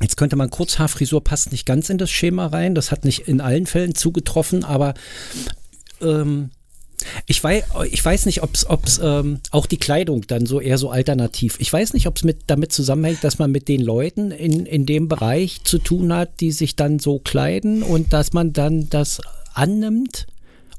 Jetzt 0.00 0.16
könnte 0.16 0.36
man 0.36 0.50
Kurzhaarfrisur 0.50 1.24
passt 1.24 1.50
nicht 1.50 1.66
ganz 1.66 1.90
in 1.90 1.98
das 1.98 2.10
Schema 2.10 2.46
rein. 2.46 2.74
Das 2.74 2.92
hat 2.92 3.04
nicht 3.04 3.26
in 3.26 3.40
allen 3.40 3.66
Fällen 3.66 3.94
zugetroffen, 3.96 4.62
aber 4.62 4.94
ähm, 6.00 6.50
ich, 7.26 7.42
weiß, 7.42 7.64
ich 7.90 8.04
weiß 8.04 8.26
nicht, 8.26 8.42
ob 8.42 8.54
es 8.54 9.00
ähm, 9.02 9.40
auch 9.50 9.66
die 9.66 9.76
Kleidung 9.76 10.26
dann 10.26 10.46
so 10.46 10.60
eher 10.60 10.78
so 10.78 10.90
alternativ. 10.90 11.56
Ich 11.58 11.72
weiß 11.72 11.94
nicht, 11.94 12.06
ob 12.06 12.16
es 12.16 12.24
mit, 12.24 12.42
damit 12.46 12.72
zusammenhängt, 12.72 13.24
dass 13.24 13.38
man 13.38 13.50
mit 13.50 13.66
den 13.66 13.80
Leuten 13.80 14.30
in, 14.30 14.66
in 14.66 14.86
dem 14.86 15.08
Bereich 15.08 15.64
zu 15.64 15.78
tun 15.78 16.12
hat, 16.12 16.40
die 16.40 16.52
sich 16.52 16.76
dann 16.76 16.98
so 16.98 17.18
kleiden 17.18 17.82
und 17.82 18.12
dass 18.12 18.32
man 18.32 18.52
dann 18.52 18.88
das 18.88 19.20
annimmt 19.58 20.26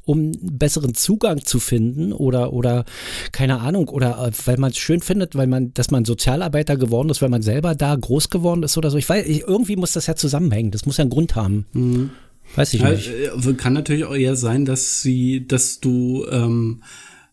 um 0.05 0.31
besseren 0.41 0.95
Zugang 0.95 1.45
zu 1.45 1.59
finden 1.59 2.13
oder 2.13 2.51
oder 2.51 2.83
keine 3.31 3.59
Ahnung 3.59 3.89
oder 3.89 4.25
äh, 4.27 4.31
weil 4.45 4.57
man 4.57 4.71
es 4.71 4.77
schön 4.79 5.01
findet, 5.01 5.35
weil 5.35 5.45
man, 5.45 5.71
dass 5.75 5.91
man 5.91 6.03
Sozialarbeiter 6.03 6.77
geworden 6.77 7.09
ist, 7.09 7.21
weil 7.21 7.29
man 7.29 7.43
selber 7.43 7.75
da 7.75 7.95
groß 7.95 8.31
geworden 8.31 8.63
ist 8.63 8.75
oder 8.75 8.89
so. 8.89 8.97
Ich 8.97 9.07
weiß, 9.07 9.27
irgendwie 9.27 9.75
muss 9.75 9.91
das 9.91 10.07
ja 10.07 10.15
zusammenhängen. 10.15 10.71
Das 10.71 10.87
muss 10.87 10.97
ja 10.97 11.03
einen 11.03 11.11
Grund 11.11 11.35
haben. 11.35 12.09
Weiß 12.55 12.73
ich 12.73 12.81
Ja, 12.81 12.89
nicht. 12.89 13.07
äh, 13.07 13.53
kann 13.53 13.73
natürlich 13.73 14.05
auch 14.05 14.15
eher 14.15 14.35
sein, 14.35 14.65
dass 14.65 15.03
sie, 15.03 15.45
dass 15.45 15.79
du 15.79 16.25
ähm, 16.31 16.81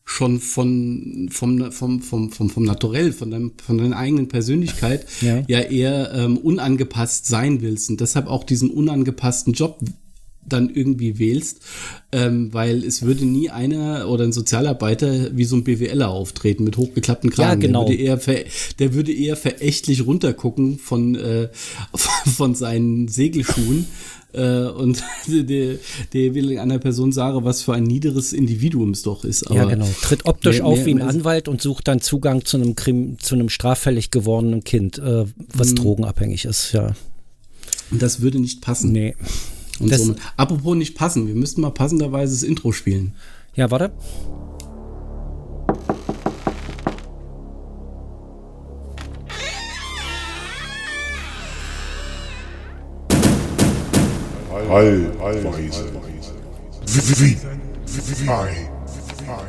schon 0.05 0.39
von 0.39 1.29
vom 1.33 1.73
vom 1.73 2.03
vom 2.03 2.31
vom 2.31 2.51
vom 2.51 2.63
Naturell, 2.65 3.13
von 3.13 3.31
deinem 3.31 3.53
von 3.65 3.79
deiner 3.79 3.97
eigenen 3.97 4.29
Persönlichkeit 4.29 5.07
Ja. 5.23 5.43
ja, 5.49 5.61
eher 5.61 6.13
ähm, 6.13 6.37
unangepasst 6.37 7.27
sein 7.27 7.63
willst 7.63 7.89
und 7.89 8.03
deshalb 8.03 8.27
auch 8.27 8.45
diesen 8.45 8.69
unangepassten 8.69 9.55
Job 9.55 9.79
dann 10.49 10.71
irgendwie 10.71 11.19
wählst, 11.19 11.61
ähm, 12.13 12.53
weil 12.53 12.85
es 12.85 13.03
würde 13.03 13.25
nie 13.25 13.51
einer 13.51 14.09
oder 14.09 14.25
ein 14.25 14.33
Sozialarbeiter 14.33 15.37
wie 15.37 15.45
so 15.45 15.57
ein 15.57 15.65
BWLer 15.65 16.09
auftreten 16.09 16.65
mit 16.65 16.77
hochgeklappten 16.77 17.31
Kragen. 17.31 17.61
Ja, 17.61 17.67
genau. 17.67 17.85
Der 17.85 17.91
würde 17.91 18.03
eher, 18.03 18.19
ver, 18.19 18.45
der 18.79 18.95
würde 18.95 19.13
eher 19.13 19.37
verächtlich 19.37 20.07
runtergucken 20.07 20.79
von, 20.79 21.15
äh, 21.15 21.49
von 22.37 22.55
seinen 22.55 23.09
Segelschuhen 23.09 23.87
äh, 24.33 24.67
und 24.67 25.03
der, 25.27 25.77
der 26.13 26.35
will 26.35 26.59
einer 26.59 26.79
Person 26.79 27.13
sagen, 27.13 27.45
was 27.45 27.63
für 27.63 27.75
ein 27.75 27.85
niederes 27.85 28.33
Individuum 28.33 28.91
es 28.91 29.03
doch 29.03 29.25
ist. 29.25 29.45
Aber 29.45 29.57
ja, 29.57 29.65
genau. 29.65 29.89
Tritt 30.03 30.27
optisch 30.27 30.59
mehr, 30.59 30.67
auf 30.67 30.77
mehr, 30.77 30.87
wie 30.87 30.95
ein 30.95 31.03
Anwalt 31.03 31.49
und 31.49 31.61
sucht 31.61 31.89
dann 31.89 32.01
Zugang 32.01 32.45
zu 32.45 32.57
einem, 32.57 32.77
Krim, 32.77 33.19
zu 33.19 33.35
einem 33.35 33.49
straffällig 33.49 34.11
gewordenen 34.11 34.63
Kind, 34.63 34.99
äh, 34.99 35.25
was 35.53 35.69
hm. 35.69 35.77
drogenabhängig 35.77 36.45
ist, 36.45 36.73
ja. 36.73 36.95
Das 37.91 38.21
würde 38.21 38.41
nicht 38.41 38.61
passen. 38.61 38.93
Nee. 38.93 39.15
Und 39.81 39.91
das, 39.91 40.03
so, 40.03 40.15
apropos 40.37 40.77
nicht 40.77 40.97
passen, 40.97 41.27
wir 41.27 41.35
müssten 41.35 41.61
mal 41.61 41.71
passenderweise 41.71 42.33
das 42.33 42.43
Intro 42.43 42.73
spielen. 42.73 43.15
Ja, 43.55 43.71
warte. 43.71 43.93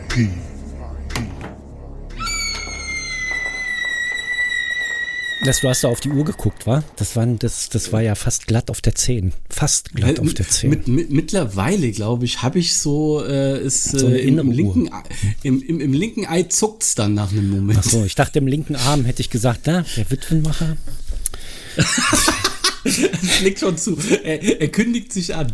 P. 0.10 0.29
Das, 5.43 5.62
du 5.62 5.69
hast 5.69 5.84
da 5.84 5.88
auf 5.88 6.00
die 6.00 6.10
Uhr 6.10 6.25
geguckt, 6.25 6.67
war? 6.67 6.84
Das, 6.98 7.15
waren, 7.15 7.39
das, 7.39 7.69
das 7.69 7.93
war 7.93 8.01
ja 8.01 8.15
fast 8.15 8.48
glatt 8.48 8.69
auf 8.69 8.81
der 8.81 8.96
10. 8.96 9.34
Fast 9.58 9.96
glatt 9.96 10.20
auf 10.20 10.36
der 10.36 10.48
10. 10.48 10.70
Mit, 10.70 10.88
mit, 10.88 11.10
mittlerweile, 11.10 11.92
glaube 11.92 12.26
ich, 12.26 12.44
habe 12.44 12.60
ich 12.60 12.78
so, 12.78 13.26
äh, 13.26 13.60
ist, 13.60 13.86
so 13.86 14.08
äh, 14.08 14.20
im, 14.20 14.38
im, 14.38 14.52
linken, 14.52 14.90
im, 15.42 15.64
im, 15.64 15.80
im, 15.80 15.94
linken 15.94 16.28
Ei 16.28 16.44
zuckt 16.44 16.84
es 16.84 16.94
dann 16.94 17.16
nach 17.16 17.32
einem 17.32 17.50
Moment. 17.50 17.80
Achso, 17.80 18.06
ich 18.06 18.14
dachte, 18.14 18.38
im 18.38 18.46
linken 18.46 18.76
Arm 18.76 19.06
hätte 19.06 19.22
ich 19.22 19.32
gesagt, 19.32 19.62
na, 19.66 19.84
der 19.96 20.12
Witwenmacher. 20.12 20.78
Schlägt 22.86 23.62
schon 23.62 23.80
zu. 23.80 23.98
Er, 24.24 24.62
er 24.62 24.68
kündigt 24.68 25.12
sich 25.12 25.34
an. 25.34 25.52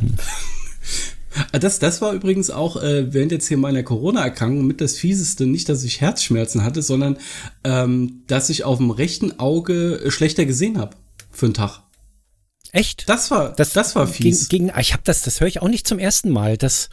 Ah, 1.54 1.60
das, 1.60 1.80
das 1.80 2.02
war 2.02 2.12
übrigens 2.12 2.50
auch 2.50 2.84
äh, 2.84 3.14
während 3.14 3.32
jetzt 3.32 3.48
hier 3.48 3.58
meiner 3.58 3.84
Corona-Erkrankung 3.84 4.68
mit 4.68 4.82
das 4.82 4.98
Fieseste, 4.98 5.46
nicht, 5.46 5.70
dass 5.70 5.86
ich 5.86 6.02
Herzschmerzen 6.02 6.66
hatte, 6.66 6.82
sondern 6.82 7.16
ähm, 7.64 8.24
dass 8.28 8.50
ich 8.50 8.66
auf 8.66 8.80
dem 8.80 8.92
rechten 8.92 9.40
Auge 9.40 10.02
äh, 10.04 10.12
schlechter 10.12 10.44
gesehen 10.46 10.78
habe 10.78 10.98
für 11.32 11.46
einen 11.46 11.54
Tag. 11.54 11.83
Echt? 12.74 13.08
Das 13.08 13.30
war, 13.30 13.54
das, 13.54 13.72
das 13.74 13.96
war 13.96 14.08
fies. 14.08 14.50
Gegen, 14.50 14.68
gegen, 14.68 14.80
ich 14.80 14.94
habe 14.94 15.04
das, 15.06 15.22
das 15.22 15.40
höre 15.40 15.48
ich 15.48 15.62
auch 15.62 15.68
nicht 15.68 15.88
zum 15.88 16.00
ersten 16.00 16.32
Mal, 16.32 16.58
dass, 16.58 16.90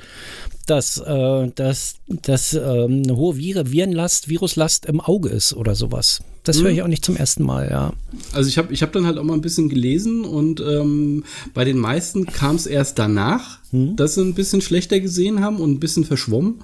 dass, 0.67 0.99
äh, 0.99 1.49
dass, 1.55 1.95
dass 2.07 2.53
ähm, 2.53 3.03
eine 3.05 3.17
hohe 3.17 3.39
Virenlast, 3.39 4.29
Viruslast 4.29 4.85
im 4.85 5.01
Auge 5.01 5.31
ist 5.31 5.55
oder 5.55 5.75
sowas. 5.75 6.21
Das 6.45 6.59
mhm. 6.59 6.63
höre 6.63 6.71
ich 6.71 6.83
auch 6.83 6.89
nicht 6.89 7.05
zum 7.05 7.17
ersten 7.17 7.45
Mal, 7.45 7.69
ja. 7.71 7.93
Also 8.33 8.49
ich 8.49 8.57
habe 8.57 8.73
ich 8.73 8.83
hab 8.83 8.93
dann 8.93 9.07
halt 9.07 9.19
auch 9.19 9.25
mal 9.25 9.35
ein 9.35 9.43
bisschen 9.43 9.69
gelesen 9.69 10.25
und 10.25 10.61
ähm, 10.61 11.25
bei 11.53 11.65
den 11.65 11.79
meisten 11.79 12.25
kam 12.27 12.57
es 12.57 12.67
erst 12.67 12.99
danach, 12.99 13.59
mhm. 13.73 13.97
dass 13.97 14.15
sie 14.15 14.23
ein 14.23 14.35
bisschen 14.35 14.63
schlechter 14.63 15.01
gesehen 15.01 15.41
haben 15.43 15.59
und 15.59 15.71
ein 15.71 15.81
bisschen 15.81 16.05
verschwommen. 16.05 16.63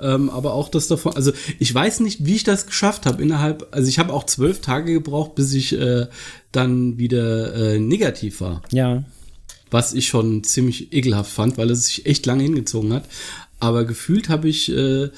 Ähm, 0.00 0.30
aber 0.30 0.54
auch 0.54 0.70
das 0.70 0.88
davon, 0.88 1.14
also 1.14 1.32
ich 1.58 1.74
weiß 1.74 2.00
nicht, 2.00 2.24
wie 2.24 2.36
ich 2.36 2.44
das 2.44 2.66
geschafft 2.66 3.04
habe 3.04 3.22
innerhalb, 3.22 3.68
also 3.70 3.88
ich 3.88 3.98
habe 3.98 4.14
auch 4.14 4.24
zwölf 4.24 4.60
Tage 4.60 4.94
gebraucht, 4.94 5.34
bis 5.34 5.52
ich 5.52 5.78
äh, 5.78 6.06
dann 6.50 6.96
wieder 6.96 7.54
äh, 7.54 7.78
negativ 7.78 8.40
war. 8.40 8.62
Ja. 8.72 9.04
Was 9.70 9.92
ich 9.92 10.08
schon 10.08 10.42
ziemlich 10.42 10.94
ekelhaft 10.94 11.30
fand, 11.30 11.58
weil 11.58 11.70
es 11.70 11.84
sich 11.84 12.06
echt 12.06 12.24
lange 12.24 12.44
hingezogen 12.44 12.94
hat. 12.94 13.04
Aber 13.60 13.84
gefühlt 13.84 14.28
habe 14.28 14.48
ich 14.48 14.70
äh, 14.72 15.10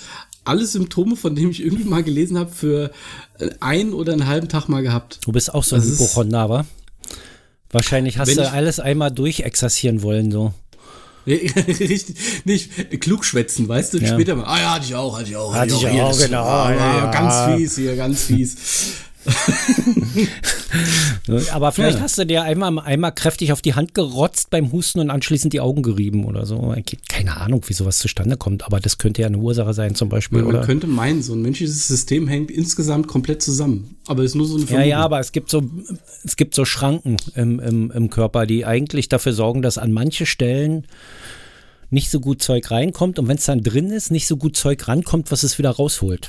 alle 0.44 0.66
Symptome, 0.66 1.16
von 1.16 1.34
denen 1.34 1.50
ich 1.50 1.62
irgendwie 1.62 1.84
mal 1.84 2.02
gelesen 2.02 2.38
habe, 2.38 2.50
für 2.50 2.90
äh, 3.38 3.50
einen 3.60 3.92
oder 3.92 4.12
einen 4.12 4.26
halben 4.26 4.48
Tag 4.48 4.68
mal 4.68 4.82
gehabt. 4.82 5.18
Du 5.24 5.32
bist 5.32 5.54
auch 5.54 5.64
so 5.64 5.76
ein 5.76 5.82
Hypochonder, 5.82 6.48
wa? 6.48 6.66
Wahrscheinlich 7.70 8.18
hast 8.18 8.36
du 8.36 8.50
alles 8.50 8.80
einmal 8.80 9.10
durchexerzieren 9.10 10.02
wollen, 10.02 10.32
so. 10.32 10.52
Richtig, 11.26 12.16
nicht 12.44 13.00
klug 13.00 13.24
schwätzen, 13.24 13.68
weißt 13.68 13.94
du? 13.94 13.98
Ja. 13.98 14.08
Später 14.08 14.34
mal, 14.34 14.44
ah 14.44 14.58
ja, 14.58 14.74
hatte 14.74 14.86
ich 14.86 14.94
auch, 14.94 15.18
hatte 15.18 15.28
ich 15.28 15.36
auch. 15.36 15.54
Hatte, 15.54 15.74
hatte 15.74 15.88
ich 15.94 16.00
auch, 16.00 16.10
auch 16.10 16.18
genau. 16.18 16.44
Ja, 16.44 16.74
ja, 16.74 17.10
ganz 17.10 17.56
fies 17.56 17.76
hier, 17.76 17.94
ganz 17.94 18.24
fies. 18.24 18.56
Aber 21.52 21.72
vielleicht 21.72 21.98
ja. 21.98 22.02
hast 22.02 22.18
du 22.18 22.26
dir 22.26 22.42
einmal, 22.42 22.78
einmal 22.80 23.12
kräftig 23.12 23.52
auf 23.52 23.62
die 23.62 23.74
Hand 23.74 23.94
gerotzt 23.94 24.50
beim 24.50 24.72
Husten 24.72 25.00
und 25.00 25.10
anschließend 25.10 25.52
die 25.52 25.60
Augen 25.60 25.82
gerieben 25.82 26.24
oder 26.24 26.46
so. 26.46 26.74
Keine 27.08 27.36
Ahnung, 27.36 27.62
wie 27.66 27.72
sowas 27.72 27.98
zustande 27.98 28.36
kommt, 28.36 28.64
aber 28.64 28.80
das 28.80 28.98
könnte 28.98 29.22
ja 29.22 29.28
eine 29.28 29.38
Ursache 29.38 29.74
sein 29.74 29.94
zum 29.94 30.08
Beispiel. 30.08 30.42
Man, 30.42 30.48
oder? 30.48 30.60
könnte 30.62 30.86
meinen, 30.86 31.22
so 31.22 31.34
ein 31.34 31.42
menschliches 31.42 31.86
System 31.86 32.28
hängt 32.28 32.50
insgesamt 32.50 33.06
komplett 33.06 33.42
zusammen. 33.42 33.96
Aber 34.06 34.22
es 34.22 34.32
ist 34.32 34.36
nur 34.36 34.46
so 34.46 34.56
eine 34.56 34.66
Vermutung. 34.66 34.88
Ja, 34.88 34.98
ja, 34.98 35.04
aber 35.04 35.20
es 35.20 35.32
gibt 35.32 35.50
so, 35.50 35.62
es 36.24 36.36
gibt 36.36 36.54
so 36.54 36.64
Schranken 36.64 37.16
im, 37.34 37.60
im, 37.60 37.90
im 37.90 38.10
Körper, 38.10 38.46
die 38.46 38.64
eigentlich 38.64 39.08
dafür 39.08 39.32
sorgen, 39.32 39.62
dass 39.62 39.78
an 39.78 39.92
manche 39.92 40.26
Stellen 40.26 40.86
nicht 41.90 42.10
so 42.10 42.20
gut 42.20 42.42
Zeug 42.42 42.70
reinkommt 42.70 43.18
und 43.18 43.28
wenn 43.28 43.36
es 43.36 43.44
dann 43.44 43.62
drin 43.62 43.90
ist, 43.90 44.10
nicht 44.10 44.26
so 44.26 44.36
gut 44.36 44.56
Zeug 44.56 44.86
rankommt, 44.86 45.30
was 45.30 45.42
es 45.42 45.58
wieder 45.58 45.70
rausholt. 45.70 46.28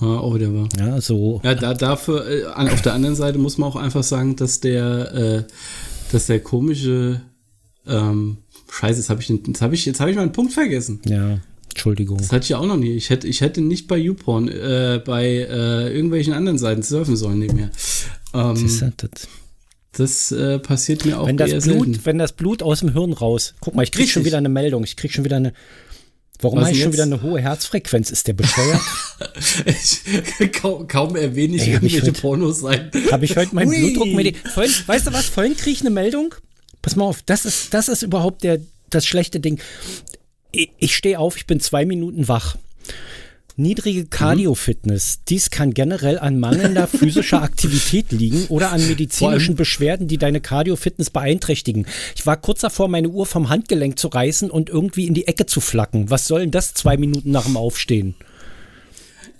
Ja, 0.00 0.20
oh, 0.20 0.36
der 0.36 0.52
war. 0.54 0.68
Ja, 0.78 1.00
so. 1.00 1.40
Ja, 1.42 1.54
da, 1.54 1.74
dafür, 1.74 2.28
äh, 2.28 2.44
auf 2.44 2.82
der 2.82 2.92
anderen 2.92 3.16
Seite 3.16 3.38
muss 3.38 3.58
man 3.58 3.70
auch 3.70 3.76
einfach 3.76 4.02
sagen, 4.02 4.36
dass 4.36 4.60
der, 4.60 5.14
äh, 5.14 5.42
dass 6.12 6.26
der 6.26 6.40
komische, 6.40 7.22
ähm, 7.86 8.38
Scheiße, 8.70 8.98
jetzt 8.98 9.10
habe 9.10 9.22
ich, 9.22 9.28
jetzt 9.28 9.62
habe 9.62 9.74
ich, 9.74 9.86
jetzt 9.86 10.00
habe 10.00 10.10
ich 10.10 10.16
meinen 10.16 10.32
Punkt 10.32 10.52
vergessen. 10.52 11.00
Ja, 11.06 11.38
Entschuldigung. 11.70 12.18
Das 12.18 12.32
hatte 12.32 12.44
ich 12.44 12.54
auch 12.54 12.66
noch 12.66 12.76
nie. 12.76 12.92
Ich 12.92 13.10
hätte, 13.10 13.26
ich 13.26 13.40
hätte 13.40 13.60
nicht 13.62 13.86
bei 13.86 13.96
YouPorn, 13.96 14.48
äh, 14.48 15.00
bei 15.04 15.24
äh, 15.26 15.94
irgendwelchen 15.94 16.34
anderen 16.34 16.58
Seiten 16.58 16.82
surfen 16.82 17.16
sollen 17.16 17.38
nebenher. 17.38 17.70
Ähm, 18.34 18.54
das 18.96 19.28
das 19.92 20.30
äh, 20.30 20.58
passiert 20.58 21.06
mir 21.06 21.18
auch 21.20 21.26
wenn 21.26 21.38
das 21.38 21.50
Blut, 21.50 21.62
selten. 21.62 22.00
Wenn 22.04 22.18
das 22.18 22.32
Blut 22.32 22.62
aus 22.62 22.80
dem 22.80 22.92
Hirn 22.92 23.14
raus. 23.14 23.54
Guck 23.60 23.74
mal, 23.74 23.82
ich 23.82 23.92
krieg 23.92 24.00
Richtig. 24.00 24.12
schon 24.12 24.24
wieder 24.26 24.36
eine 24.36 24.50
Meldung. 24.50 24.84
Ich 24.84 24.96
krieg 24.96 25.10
schon 25.12 25.24
wieder 25.24 25.36
eine 25.36 25.54
Warum 26.40 26.60
habe 26.60 26.70
ich 26.70 26.82
schon 26.82 26.92
wieder 26.92 27.04
eine 27.04 27.22
hohe 27.22 27.40
Herzfrequenz? 27.40 28.10
Ist 28.10 28.26
der 28.26 28.34
bescheuert? 28.34 28.80
ich, 29.64 30.52
kaum, 30.52 30.86
kaum 30.86 31.16
erwähne 31.16 31.56
ich 31.56 31.62
Ey, 31.62 31.74
irgendwelche 31.74 32.12
Pornos 32.12 32.60
sein. 32.60 32.90
Habe 33.10 33.24
ich 33.24 33.36
heute 33.36 33.54
meinen 33.54 33.70
Blutdruck 33.70 34.12
mit 34.12 34.36
vorhin, 34.36 34.72
Weißt 34.86 35.06
du 35.06 35.12
was? 35.12 35.26
Vorhin 35.26 35.56
kriege 35.56 35.70
ich 35.70 35.80
eine 35.80 35.90
Meldung. 35.90 36.34
Pass 36.82 36.96
mal 36.96 37.04
auf, 37.04 37.22
das 37.22 37.44
ist, 37.46 37.72
das 37.74 37.88
ist 37.88 38.02
überhaupt 38.02 38.44
der, 38.44 38.60
das 38.90 39.06
schlechte 39.06 39.40
Ding. 39.40 39.58
Ich, 40.52 40.70
ich 40.78 40.96
stehe 40.96 41.18
auf, 41.18 41.36
ich 41.36 41.46
bin 41.46 41.60
zwei 41.60 41.84
Minuten 41.84 42.28
wach. 42.28 42.56
Niedrige 43.58 44.04
Cardio-Fitness. 44.04 45.20
Dies 45.28 45.48
kann 45.48 45.72
generell 45.72 46.18
an 46.18 46.38
mangelnder 46.38 46.86
physischer 46.86 47.42
Aktivität 47.42 48.12
liegen 48.12 48.44
oder 48.48 48.70
an 48.70 48.86
medizinischen 48.86 49.56
Beschwerden, 49.56 50.08
die 50.08 50.18
deine 50.18 50.42
Cardio-Fitness 50.42 51.08
beeinträchtigen. 51.08 51.86
Ich 52.14 52.26
war 52.26 52.36
kurz 52.36 52.60
davor, 52.60 52.88
meine 52.88 53.08
Uhr 53.08 53.24
vom 53.24 53.48
Handgelenk 53.48 53.98
zu 53.98 54.08
reißen 54.08 54.50
und 54.50 54.68
irgendwie 54.68 55.06
in 55.06 55.14
die 55.14 55.26
Ecke 55.26 55.46
zu 55.46 55.62
flacken. 55.62 56.10
Was 56.10 56.26
soll 56.26 56.40
denn 56.40 56.50
das 56.50 56.74
zwei 56.74 56.98
Minuten 56.98 57.30
nach 57.30 57.46
dem 57.46 57.56
Aufstehen? 57.56 58.14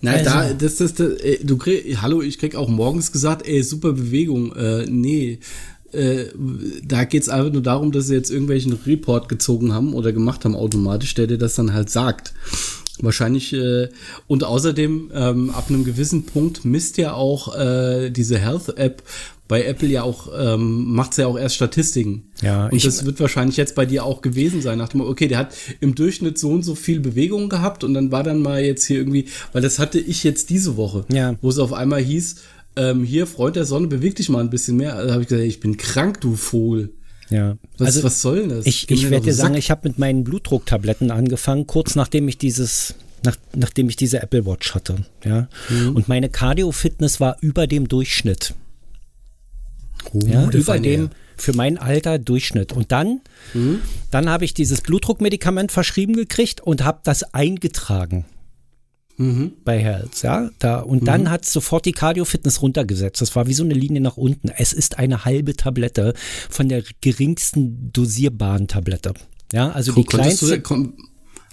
Na, 0.00 0.12
also. 0.12 0.30
da, 0.30 0.52
das, 0.54 0.76
das, 0.76 0.94
das 0.94 1.12
ey, 1.20 1.40
du 1.42 1.58
krieg, 1.58 1.98
hallo, 2.00 2.22
ich 2.22 2.38
krieg 2.38 2.54
auch 2.54 2.68
morgens 2.68 3.12
gesagt, 3.12 3.46
ey, 3.46 3.62
super 3.62 3.92
Bewegung. 3.92 4.56
Äh, 4.56 4.86
nee, 4.88 5.40
äh, 5.92 6.26
da 6.82 7.04
geht 7.04 7.22
es 7.22 7.28
einfach 7.28 7.52
nur 7.52 7.62
darum, 7.62 7.92
dass 7.92 8.06
sie 8.06 8.14
jetzt 8.14 8.30
irgendwelchen 8.30 8.78
Report 8.86 9.28
gezogen 9.28 9.74
haben 9.74 9.92
oder 9.92 10.12
gemacht 10.12 10.46
haben 10.46 10.54
automatisch, 10.54 11.14
der 11.14 11.26
dir 11.26 11.38
das 11.38 11.54
dann 11.54 11.74
halt 11.74 11.90
sagt. 11.90 12.32
Wahrscheinlich 13.00 13.52
äh, 13.52 13.88
und 14.26 14.44
außerdem 14.44 15.10
ähm, 15.14 15.50
ab 15.50 15.66
einem 15.68 15.84
gewissen 15.84 16.24
Punkt 16.24 16.64
misst 16.64 16.96
ja 16.98 17.12
auch 17.12 17.54
äh, 17.54 18.10
diese 18.10 18.38
Health-App 18.38 19.02
bei 19.48 19.64
Apple 19.64 19.88
ja 19.88 20.02
auch, 20.02 20.28
ähm, 20.36 20.92
macht 20.92 21.16
ja 21.18 21.26
auch 21.26 21.38
erst 21.38 21.54
Statistiken. 21.54 22.30
Ja, 22.42 22.66
und 22.66 22.84
das 22.84 23.04
wird 23.04 23.20
wahrscheinlich 23.20 23.56
jetzt 23.56 23.74
bei 23.74 23.86
dir 23.86 24.04
auch 24.04 24.20
gewesen 24.20 24.60
sein, 24.60 24.78
nach 24.78 24.88
dem, 24.88 25.00
okay, 25.02 25.28
der 25.28 25.38
hat 25.38 25.54
im 25.80 25.94
Durchschnitt 25.94 26.36
so 26.38 26.50
und 26.50 26.64
so 26.64 26.74
viel 26.74 27.00
Bewegung 27.00 27.48
gehabt 27.48 27.84
und 27.84 27.94
dann 27.94 28.10
war 28.10 28.24
dann 28.24 28.42
mal 28.42 28.64
jetzt 28.64 28.84
hier 28.86 28.98
irgendwie, 28.98 29.26
weil 29.52 29.62
das 29.62 29.78
hatte 29.78 30.00
ich 30.00 30.24
jetzt 30.24 30.50
diese 30.50 30.76
Woche, 30.76 31.04
ja. 31.12 31.36
wo 31.42 31.48
es 31.48 31.58
auf 31.58 31.72
einmal 31.72 32.02
hieß, 32.02 32.36
ähm, 32.76 33.04
hier, 33.04 33.26
Freund 33.26 33.56
der 33.56 33.64
Sonne, 33.64 33.86
beweg 33.86 34.16
dich 34.16 34.28
mal 34.28 34.40
ein 34.40 34.50
bisschen 34.50 34.76
mehr. 34.76 34.96
Also 34.96 35.12
habe 35.12 35.22
ich 35.22 35.28
gesagt, 35.28 35.46
ich 35.46 35.60
bin 35.60 35.76
krank, 35.76 36.20
du 36.20 36.36
Vogel. 36.36 36.90
Ja. 37.30 37.56
Was, 37.78 37.86
also, 37.86 38.04
was 38.04 38.22
soll 38.22 38.48
das? 38.48 38.66
Ich, 38.66 38.90
ich 38.90 39.10
werde 39.10 39.26
dir 39.26 39.34
sagen, 39.34 39.54
ich 39.54 39.70
habe 39.70 39.88
mit 39.88 39.98
meinen 39.98 40.24
Blutdrucktabletten 40.24 41.10
angefangen, 41.10 41.66
kurz 41.66 41.94
nachdem 41.94 42.28
ich 42.28 42.38
dieses, 42.38 42.94
nach, 43.24 43.36
nachdem 43.54 43.88
ich 43.88 43.96
diese 43.96 44.22
Apple 44.22 44.46
Watch 44.46 44.74
hatte. 44.74 45.04
Ja. 45.24 45.48
Mhm. 45.68 45.96
Und 45.96 46.08
meine 46.08 46.28
Cardio-Fitness 46.28 47.20
war 47.20 47.36
über 47.40 47.66
dem 47.66 47.88
Durchschnitt. 47.88 48.54
Oh, 50.12 50.20
ja, 50.26 50.48
über 50.50 50.78
dem 50.78 51.10
für 51.36 51.52
mein 51.52 51.78
Alter 51.78 52.18
Durchschnitt. 52.18 52.72
Und 52.72 52.92
dann, 52.92 53.20
mhm. 53.52 53.80
dann 54.10 54.30
habe 54.30 54.44
ich 54.44 54.54
dieses 54.54 54.80
Blutdruckmedikament 54.80 55.72
verschrieben 55.72 56.14
gekriegt 56.14 56.60
und 56.60 56.84
habe 56.84 57.00
das 57.04 57.34
eingetragen 57.34 58.24
mhm. 59.16 59.52
bei 59.64 59.78
Health, 59.78 60.22
ja. 60.22 60.50
Da, 60.58 60.80
und 60.80 61.02
mhm. 61.02 61.06
dann 61.06 61.30
hat 61.30 61.44
sofort 61.44 61.84
die 61.86 61.92
Cardio-Fitness 61.92 62.62
runtergesetzt. 62.62 63.20
Das 63.20 63.34
war 63.36 63.46
wie 63.46 63.54
so 63.54 63.64
eine 63.64 63.74
Linie 63.74 64.00
nach 64.00 64.16
unten. 64.16 64.48
Es 64.48 64.72
ist 64.72 64.98
eine 64.98 65.24
halbe 65.24 65.54
Tablette 65.54 66.14
von 66.48 66.68
der 66.68 66.82
geringsten 67.00 67.90
dosierbaren 67.92 68.68
Tablette. 68.68 69.14
Ja, 69.52 69.70
also 69.70 69.92
die 69.92 70.04
kleinste. 70.04 70.62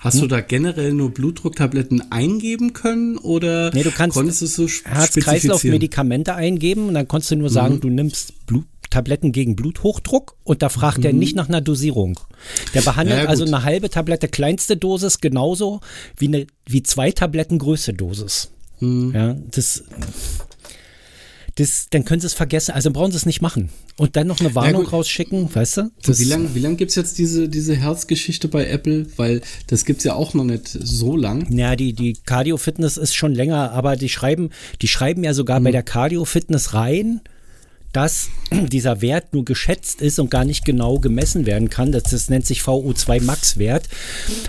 Hast 0.04 0.16
hm? 0.16 0.22
du 0.22 0.28
da 0.28 0.42
generell 0.42 0.92
nur 0.92 1.12
Blutdrucktabletten 1.12 2.12
eingeben 2.12 2.74
können 2.74 3.18
oder 3.18 3.72
nee, 3.74 3.84
du 3.84 3.92
kannst 3.92 4.18
konntest 4.18 4.42
du 4.42 4.48
so 4.48 4.68
Herz-Kreislauf-Medikamente 4.68 6.36
eingeben 6.36 6.90
und 6.90 6.96
dann 6.96 7.08
konntest 7.08 7.32
du 7.32 7.38
nur 7.38 7.50
sagen, 7.50 7.76
mhm. 7.76 7.80
du 7.80 7.90
nimmst 7.90 8.46
Blut, 8.46 8.66
Tabletten 8.94 9.32
gegen 9.32 9.56
Bluthochdruck 9.56 10.36
und 10.44 10.62
da 10.62 10.70
fragt 10.70 11.00
mhm. 11.00 11.06
er 11.06 11.14
nicht 11.14 11.36
nach 11.36 11.50
einer 11.50 11.62
Dosierung. 11.62 12.20
Der 12.76 12.82
behandelt 12.82 13.24
ja, 13.24 13.28
also 13.28 13.44
eine 13.44 13.64
halbe 13.64 13.90
Tablette 13.90 14.28
kleinste 14.28 14.78
Dosis 14.78 15.20
genauso 15.20 15.82
wie, 16.18 16.28
eine, 16.28 16.48
wie 16.68 16.84
zwei 16.84 17.12
Tabletten 17.12 17.58
größte 17.58 17.94
Dosis. 17.94 18.52
Mhm. 18.80 19.12
Ja, 19.16 19.36
das, 19.50 19.84
das, 21.56 21.88
dann 21.90 22.06
können 22.06 22.22
sie 22.22 22.28
es 22.28 22.36
vergessen. 22.36 22.74
Also 22.74 22.92
brauchen 22.92 23.12
sie 23.12 23.18
es 23.18 23.26
nicht 23.26 23.42
machen. 23.42 23.70
Und 23.98 24.16
dann 24.16 24.28
noch 24.28 24.40
eine 24.40 24.54
Warnung 24.54 24.86
rausschicken, 24.86 25.54
weißt 25.54 25.78
du? 25.78 25.92
Wie 26.06 26.24
lange 26.26 26.54
wie 26.54 26.60
lang 26.60 26.78
gibt 26.78 26.90
es 26.90 26.96
jetzt 26.96 27.18
diese, 27.18 27.50
diese 27.50 27.76
Herzgeschichte 27.76 28.48
bei 28.48 28.68
Apple? 28.68 29.08
Weil 29.18 29.42
das 29.68 29.86
gibt 29.86 30.00
es 30.00 30.04
ja 30.04 30.14
auch 30.14 30.36
noch 30.36 30.44
nicht 30.44 30.68
so 30.68 31.18
lang. 31.18 31.52
Ja, 31.52 31.76
die, 31.76 31.94
die 31.94 32.14
Cardio 32.14 32.58
Fitness 32.58 32.98
ist 32.98 33.16
schon 33.16 33.34
länger, 33.34 33.72
aber 33.72 33.96
die 33.96 34.10
schreiben, 34.10 34.52
die 34.82 34.88
schreiben 34.88 35.24
ja 35.24 35.34
sogar 35.34 35.60
mhm. 35.60 35.64
bei 35.64 35.72
der 35.72 35.84
Cardio 35.84 36.26
Fitness 36.26 36.76
rein, 36.76 37.22
dass 37.94 38.28
dieser 38.52 39.00
Wert 39.02 39.34
nur 39.34 39.46
geschätzt 39.46 40.02
ist 40.02 40.20
und 40.20 40.30
gar 40.30 40.44
nicht 40.44 40.66
genau 40.66 41.00
gemessen 41.00 41.46
werden 41.46 41.70
kann. 41.70 41.94
Das, 41.94 42.04
das 42.04 42.30
nennt 42.30 42.46
sich 42.46 42.60
VO2 42.62 43.24
Max-Wert. 43.24 43.88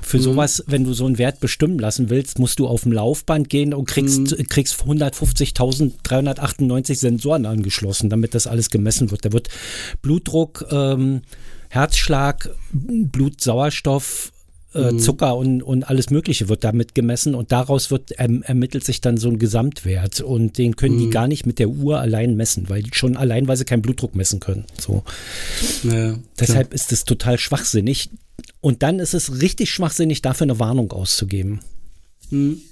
Für 0.03 0.19
mhm. 0.19 0.23
sowas, 0.23 0.65
wenn 0.67 0.85
du 0.85 0.93
so 0.93 1.07
einen 1.07 1.17
Wert 1.19 1.41
bestimmen 1.41 1.79
lassen 1.79 2.11
willst, 2.11 2.39
musst 2.39 2.59
du 2.59 2.67
auf 2.67 2.83
dem 2.83 2.93
Laufband 2.93 3.49
gehen 3.49 3.73
und 3.73 3.87
kriegst, 3.87 4.37
mhm. 4.37 4.49
kriegst 4.49 4.83
150.398 4.83 6.97
Sensoren 6.97 7.47
angeschlossen, 7.47 8.11
damit 8.11 8.35
das 8.35 8.49
alles 8.49 8.71
gemessen 8.71 9.11
wird. 9.11 9.25
Da 9.25 9.33
wird 9.33 9.49
Blutdruck, 10.03 10.67
ähm, 10.71 11.23
Herzschlag, 11.69 12.51
Blutsauerstoff, 12.73 14.33
äh, 14.75 14.93
mhm. 14.93 14.99
Zucker 14.99 15.37
und, 15.37 15.62
und 15.62 15.85
alles 15.85 16.11
Mögliche 16.11 16.49
wird 16.49 16.64
damit 16.64 16.95
gemessen 16.95 17.35
und 17.35 17.52
daraus 17.52 17.90
wird 17.90 18.12
ähm, 18.19 18.43
ermittelt 18.43 18.85
sich 18.85 19.00
dann 19.00 19.16
so 19.16 19.28
ein 19.28 19.38
Gesamtwert 19.38 20.21
und 20.21 20.59
den 20.59 20.76
können 20.76 20.97
mhm. 20.97 21.00
die 21.00 21.11
gar 21.11 21.28
nicht 21.28 21.47
mit 21.47 21.59
der 21.59 21.69
Uhr 21.69 22.00
allein 22.00 22.37
messen, 22.37 22.69
weil 22.69 22.83
die 22.83 22.90
schon 22.93 23.16
allein, 23.16 23.49
weil 23.49 23.57
sie 23.57 23.64
keinen 23.64 23.83
Blutdruck 23.83 24.14
messen 24.14 24.40
können. 24.40 24.64
So. 24.81 25.04
Ja, 25.85 26.19
Deshalb 26.38 26.75
ist 26.75 26.93
es 26.93 27.04
total 27.04 27.38
schwachsinnig. 27.38 28.11
Und 28.61 28.83
dann 28.83 28.99
ist 28.99 29.14
es 29.14 29.40
richtig 29.40 29.71
schwachsinnig, 29.71 30.23
dafür 30.23 30.47
eine 30.47 30.59
Warnung 30.59 30.93
auszugeben. 30.93 31.61
Mhm. 32.31 32.62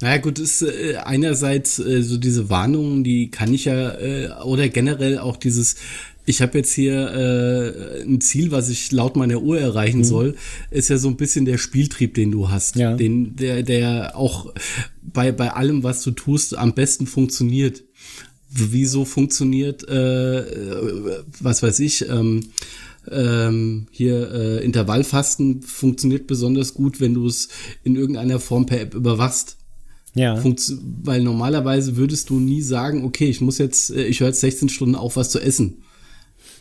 Naja 0.00 0.18
gut, 0.18 0.38
ist 0.38 0.62
äh, 0.62 0.96
einerseits 0.96 1.78
äh, 1.78 2.02
so 2.02 2.18
diese 2.18 2.50
Warnungen, 2.50 3.04
die 3.04 3.30
kann 3.30 3.54
ich 3.54 3.66
ja, 3.66 3.92
äh, 3.92 4.30
oder 4.44 4.68
generell 4.68 5.18
auch 5.18 5.36
dieses, 5.36 5.76
ich 6.26 6.40
habe 6.40 6.58
jetzt 6.58 6.72
hier 6.72 7.10
äh, 7.10 8.02
ein 8.02 8.20
Ziel, 8.20 8.50
was 8.50 8.68
ich 8.70 8.90
laut 8.92 9.16
meiner 9.16 9.42
Uhr 9.42 9.60
erreichen 9.60 9.98
mhm. 9.98 10.04
soll, 10.04 10.36
ist 10.70 10.88
ja 10.88 10.96
so 10.96 11.08
ein 11.08 11.16
bisschen 11.16 11.44
der 11.44 11.58
Spieltrieb, 11.58 12.14
den 12.14 12.30
du 12.30 12.50
hast, 12.50 12.76
ja. 12.76 12.96
den 12.96 13.36
der 13.36 13.62
der 13.62 14.16
auch 14.16 14.52
bei 15.02 15.32
bei 15.32 15.52
allem, 15.52 15.82
was 15.82 16.02
du 16.02 16.12
tust, 16.12 16.56
am 16.56 16.74
besten 16.74 17.06
funktioniert. 17.06 17.84
Wieso 18.56 19.04
funktioniert, 19.04 19.88
äh, 19.88 20.44
was 21.40 21.64
weiß 21.64 21.80
ich, 21.80 22.08
ähm, 22.08 22.50
ähm, 23.10 23.86
hier 23.90 24.30
äh, 24.32 24.64
Intervallfasten 24.64 25.62
funktioniert 25.62 26.28
besonders 26.28 26.72
gut, 26.72 27.00
wenn 27.00 27.14
du 27.14 27.26
es 27.26 27.48
in 27.82 27.96
irgendeiner 27.96 28.38
Form 28.38 28.66
per 28.66 28.80
App 28.80 28.94
überwachst. 28.94 29.56
Ja. 30.14 30.36
Funkt, 30.36 30.72
weil 31.02 31.22
normalerweise 31.22 31.96
würdest 31.96 32.30
du 32.30 32.38
nie 32.38 32.62
sagen, 32.62 33.04
okay, 33.04 33.26
ich 33.26 33.40
muss 33.40 33.58
jetzt, 33.58 33.90
äh, 33.90 34.06
ich 34.06 34.20
höre 34.20 34.28
jetzt 34.28 34.40
16 34.40 34.68
Stunden 34.68 34.94
auf, 34.94 35.16
was 35.16 35.30
zu 35.30 35.40
essen. 35.40 35.83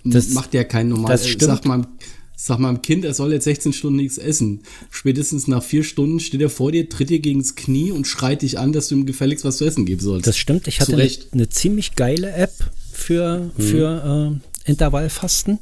Das 0.04 0.30
macht 0.30 0.54
ja 0.54 0.64
kein 0.64 0.90
normal. 0.90 1.12
Das 1.12 1.28
stimmt. 1.28 1.52
Sag 1.52 1.66
mal, 1.66 1.88
sag 2.36 2.60
mal, 2.60 2.78
Kind, 2.78 3.06
er 3.06 3.14
soll 3.14 3.32
jetzt 3.32 3.46
16 3.46 3.74
Stunden 3.74 3.98
nichts 3.98 4.18
essen. 4.18 4.64
Spätestens 4.90 5.48
nach 5.48 5.64
vier 5.64 5.84
Stunden 5.84 6.20
steht 6.20 6.42
er 6.42 6.50
vor 6.50 6.72
dir, 6.72 6.90
tritt 6.90 7.10
dir 7.10 7.20
gegens 7.20 7.56
Knie 7.56 7.92
und 7.92 8.06
schreit 8.06 8.42
dich 8.42 8.60
an, 8.60 8.74
dass 8.74 8.90
du 8.90 8.96
ihm 8.96 9.06
gefälligst 9.06 9.46
was 9.46 9.58
zu 9.58 9.66
essen 9.66 9.86
geben 9.86 10.02
sollst. 10.02 10.28
Das 10.28 10.38
stimmt. 10.38 10.68
Ich 10.68 10.82
hatte 10.82 10.94
eine, 10.94 11.10
eine, 11.32 11.50
ziemlich 11.50 11.96
geile 11.96 12.32
App 12.34 12.54
für, 12.92 13.52
mhm. 13.58 13.62
für 13.62 14.42
äh, 14.66 14.70
Intervallfasten. 14.70 15.60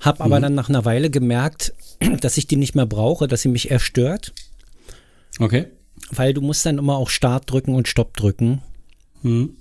Hab 0.00 0.20
aber 0.20 0.38
mhm. 0.38 0.42
dann 0.42 0.54
nach 0.54 0.68
einer 0.68 0.84
Weile 0.84 1.10
gemerkt, 1.10 1.74
dass 2.20 2.36
ich 2.36 2.46
die 2.46 2.56
nicht 2.56 2.74
mehr 2.74 2.86
brauche, 2.86 3.26
dass 3.26 3.42
sie 3.42 3.48
mich 3.48 3.70
eher 3.70 3.80
stört. 3.80 4.32
Okay. 5.38 5.66
Weil 6.10 6.32
du 6.32 6.40
musst 6.40 6.64
dann 6.64 6.78
immer 6.78 6.96
auch 6.96 7.10
Start 7.10 7.50
drücken 7.50 7.74
und 7.74 7.88
Stopp 7.88 8.16
drücken. 8.16 8.62
Mhm. 9.22 9.56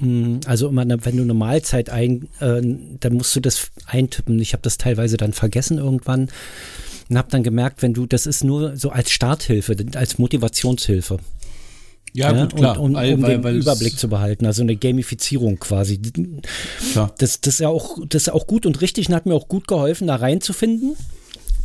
Mm, 0.00 0.40
also 0.46 0.68
immer, 0.68 0.84
wenn 0.86 1.16
du 1.16 1.22
eine 1.22 1.34
Mahlzeit 1.34 1.90
ein, 1.90 2.28
äh, 2.40 2.60
dann 3.00 3.14
musst 3.14 3.36
du 3.36 3.40
das 3.40 3.70
eintippen. 3.86 4.38
Ich 4.40 4.52
habe 4.52 4.62
das 4.62 4.78
teilweise 4.78 5.16
dann 5.16 5.32
vergessen 5.32 5.78
irgendwann 5.78 6.28
und 7.08 7.18
habe 7.18 7.28
dann 7.30 7.42
gemerkt, 7.42 7.82
wenn 7.82 7.92
du, 7.92 8.06
das 8.06 8.26
ist 8.26 8.42
nur 8.42 8.76
so 8.76 8.90
als 8.90 9.10
Starthilfe, 9.10 9.76
als 9.94 10.18
Motivationshilfe. 10.18 11.18
Ja, 12.12 12.32
ja, 12.32 12.42
gut, 12.42 12.56
klar. 12.56 12.80
Und, 12.80 12.96
um, 12.96 13.02
um 13.02 13.22
weil, 13.22 13.36
den 13.36 13.44
weil 13.44 13.56
Überblick 13.56 13.98
zu 13.98 14.08
behalten, 14.08 14.46
also 14.46 14.62
eine 14.62 14.74
Gamifizierung 14.74 15.58
quasi. 15.58 16.00
Klar. 16.92 17.14
Das, 17.18 17.40
das, 17.40 17.54
ist 17.54 17.60
ja 17.60 17.68
auch, 17.68 17.98
das 18.08 18.22
ist 18.22 18.28
auch 18.30 18.46
gut 18.46 18.66
und 18.66 18.80
richtig 18.80 19.08
und 19.08 19.14
hat 19.14 19.26
mir 19.26 19.34
auch 19.34 19.48
gut 19.48 19.68
geholfen, 19.68 20.08
da 20.08 20.16
reinzufinden. 20.16 20.96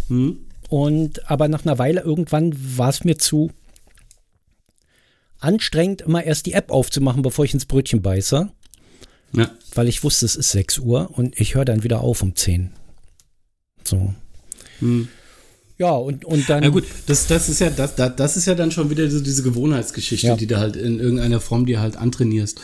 Hm. 0.10 0.38
Und 0.70 1.30
aber 1.30 1.48
nach 1.48 1.66
einer 1.66 1.78
Weile 1.78 2.02
irgendwann 2.02 2.54
war 2.78 2.90
es 2.90 3.04
mir 3.04 3.18
zu, 3.18 3.52
anstrengend, 5.46 6.02
immer 6.02 6.24
erst 6.24 6.46
die 6.46 6.54
App 6.54 6.72
aufzumachen, 6.72 7.22
bevor 7.22 7.46
ich 7.46 7.54
ins 7.54 7.66
Brötchen 7.66 8.02
beiße. 8.02 8.50
Ja. 9.34 9.52
Weil 9.74 9.88
ich 9.88 10.04
wusste, 10.04 10.26
es 10.26 10.36
ist 10.36 10.52
6 10.52 10.80
Uhr 10.80 11.10
und 11.14 11.40
ich 11.40 11.56
höre 11.56 11.66
dann 11.66 11.84
wieder 11.84 12.02
auf 12.02 12.22
um 12.22 12.36
10. 12.36 12.72
So. 13.84 14.14
Hm. 14.80 15.08
Ja, 15.78 15.92
und, 15.92 16.24
und 16.24 16.50
dann. 16.50 16.64
Ja, 16.64 16.70
gut, 16.70 16.86
das, 17.06 17.28
das 17.28 17.50
ist 17.50 17.60
ja, 17.60 17.70
das, 17.70 17.96
das 17.96 18.38
ist 18.38 18.46
ja 18.46 18.56
dann 18.56 18.72
schon 18.72 18.90
wieder 18.90 19.10
so 19.10 19.20
diese 19.20 19.44
Gewohnheitsgeschichte, 19.44 20.28
ja. 20.28 20.36
die 20.38 20.48
du 20.48 20.58
halt 20.58 20.78
in 20.78 21.02
irgendeiner 21.02 21.42
Form 21.42 21.66
dir 21.66 21.82
halt 21.82 21.98
antrainierst. 21.98 22.62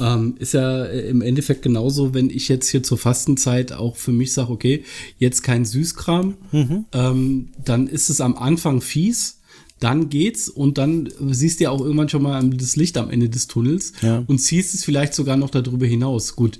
Ähm, 0.00 0.36
ist 0.38 0.54
ja 0.54 0.86
im 0.86 1.20
Endeffekt 1.20 1.60
genauso, 1.60 2.14
wenn 2.14 2.30
ich 2.30 2.48
jetzt 2.48 2.70
hier 2.70 2.82
zur 2.82 2.96
Fastenzeit 2.96 3.72
auch 3.72 3.96
für 3.96 4.12
mich 4.12 4.32
sage, 4.32 4.50
okay, 4.50 4.84
jetzt 5.18 5.42
kein 5.42 5.66
Süßkram, 5.66 6.38
mhm. 6.50 6.86
ähm, 6.92 7.48
dann 7.62 7.88
ist 7.88 8.08
es 8.08 8.22
am 8.22 8.36
Anfang 8.36 8.80
fies 8.80 9.40
dann 9.86 10.08
geht's 10.08 10.48
und 10.48 10.78
dann 10.78 11.08
siehst 11.30 11.60
du 11.60 11.64
ja 11.64 11.70
auch 11.70 11.80
irgendwann 11.80 12.08
schon 12.08 12.20
mal 12.20 12.42
das 12.50 12.74
Licht 12.74 12.98
am 12.98 13.08
Ende 13.08 13.28
des 13.28 13.46
Tunnels 13.46 13.92
ja. 14.02 14.24
und 14.26 14.40
ziehst 14.40 14.74
es 14.74 14.84
vielleicht 14.84 15.14
sogar 15.14 15.36
noch 15.36 15.48
darüber 15.48 15.86
hinaus. 15.86 16.34
Gut, 16.34 16.58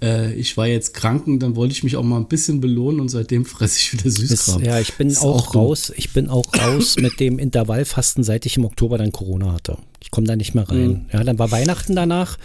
äh, 0.00 0.32
ich 0.34 0.56
war 0.56 0.68
jetzt 0.68 0.94
kranken, 0.94 1.40
dann 1.40 1.56
wollte 1.56 1.72
ich 1.72 1.82
mich 1.82 1.96
auch 1.96 2.04
mal 2.04 2.18
ein 2.18 2.28
bisschen 2.28 2.60
belohnen 2.60 3.00
und 3.00 3.08
seitdem 3.08 3.44
fresse 3.46 3.78
ich 3.80 3.92
wieder 3.94 4.08
Süßkram. 4.08 4.62
ja, 4.62 4.78
ich 4.78 4.94
bin 4.94 5.16
auch, 5.16 5.48
auch 5.48 5.54
raus. 5.56 5.92
Ich 5.96 6.12
bin 6.12 6.28
auch 6.28 6.44
raus 6.56 6.94
mit 7.00 7.18
dem 7.18 7.40
Intervallfasten, 7.40 8.22
seit 8.22 8.46
ich 8.46 8.56
im 8.56 8.64
Oktober 8.64 8.96
dann 8.96 9.10
Corona 9.10 9.54
hatte. 9.54 9.78
Ich 10.00 10.12
komme 10.12 10.28
da 10.28 10.36
nicht 10.36 10.54
mehr 10.54 10.68
rein. 10.68 10.88
Mhm. 10.88 11.06
Ja, 11.12 11.24
dann 11.24 11.40
war 11.40 11.50
Weihnachten 11.50 11.96
danach 11.96 12.38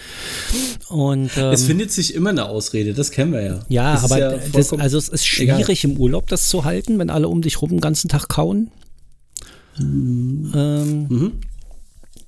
und 0.90 1.30
ähm, 1.38 1.54
es 1.54 1.66
findet 1.66 1.92
sich 1.92 2.16
immer 2.16 2.32
eine 2.32 2.46
Ausrede. 2.46 2.96
Das 2.96 3.12
kennen 3.12 3.34
wir 3.34 3.44
ja. 3.44 3.60
Ja, 3.70 3.94
das 3.94 4.04
aber 4.06 4.20
ja 4.20 4.40
das, 4.52 4.74
also 4.74 4.98
es 4.98 5.10
ist 5.10 5.28
schwierig 5.28 5.84
egal. 5.84 5.96
im 5.96 6.02
Urlaub 6.02 6.28
das 6.28 6.50
zu 6.50 6.66
halten, 6.66 6.98
wenn 6.98 7.12
alle 7.12 7.28
um 7.28 7.44
dich 7.44 7.62
rum 7.62 7.70
den 7.70 7.82
ganzen 7.82 8.10
Tag 8.10 8.30
kauen. 8.30 8.72
Ähm, 9.80 11.08
mhm. 11.10 11.32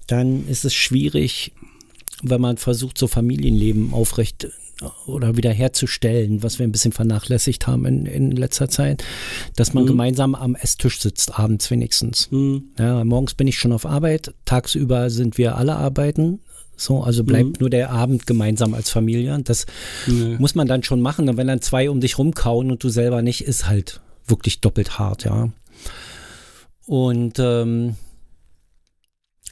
Dann 0.07 0.47
ist 0.47 0.65
es 0.65 0.73
schwierig, 0.73 1.53
wenn 2.21 2.41
man 2.41 2.57
versucht, 2.57 2.97
so 2.97 3.07
Familienleben 3.07 3.93
aufrecht 3.93 4.47
oder 5.05 5.37
wiederherzustellen, 5.37 6.43
was 6.43 6.59
wir 6.59 6.67
ein 6.67 6.71
bisschen 6.71 6.91
vernachlässigt 6.91 7.65
haben 7.65 7.85
in, 7.85 8.05
in 8.05 8.31
letzter 8.31 8.69
Zeit, 8.69 9.03
dass 9.55 9.73
man 9.73 9.83
mhm. 9.83 9.87
gemeinsam 9.87 10.35
am 10.35 10.55
Esstisch 10.55 10.99
sitzt, 10.99 11.39
abends 11.39 11.71
wenigstens. 11.71 12.29
Mhm. 12.31 12.65
Ja, 12.77 13.03
morgens 13.03 13.35
bin 13.35 13.47
ich 13.47 13.57
schon 13.57 13.71
auf 13.71 13.85
Arbeit, 13.85 14.33
tagsüber 14.45 15.09
sind 15.09 15.37
wir 15.37 15.57
alle 15.57 15.75
arbeiten. 15.75 16.39
So, 16.77 17.03
also 17.03 17.23
bleibt 17.23 17.45
mhm. 17.45 17.55
nur 17.61 17.69
der 17.69 17.89
Abend 17.91 18.27
gemeinsam 18.27 18.73
als 18.73 18.89
Familie. 18.89 19.39
Das 19.45 19.65
muss 20.39 20.55
man 20.55 20.67
dann 20.67 20.83
schon 20.83 20.99
machen. 20.99 21.29
Und 21.29 21.37
wenn 21.37 21.47
dann 21.47 21.61
zwei 21.61 21.89
um 21.89 22.01
dich 22.01 22.17
rumkauen 22.17 22.69
und 22.69 22.83
du 22.83 22.89
selber 22.89 23.21
nicht, 23.21 23.45
ist 23.45 23.69
halt 23.69 24.01
wirklich 24.27 24.59
doppelt 24.59 24.99
hart, 24.99 25.23
ja. 25.23 25.49
Und 26.85 27.39
ähm, 27.39 27.95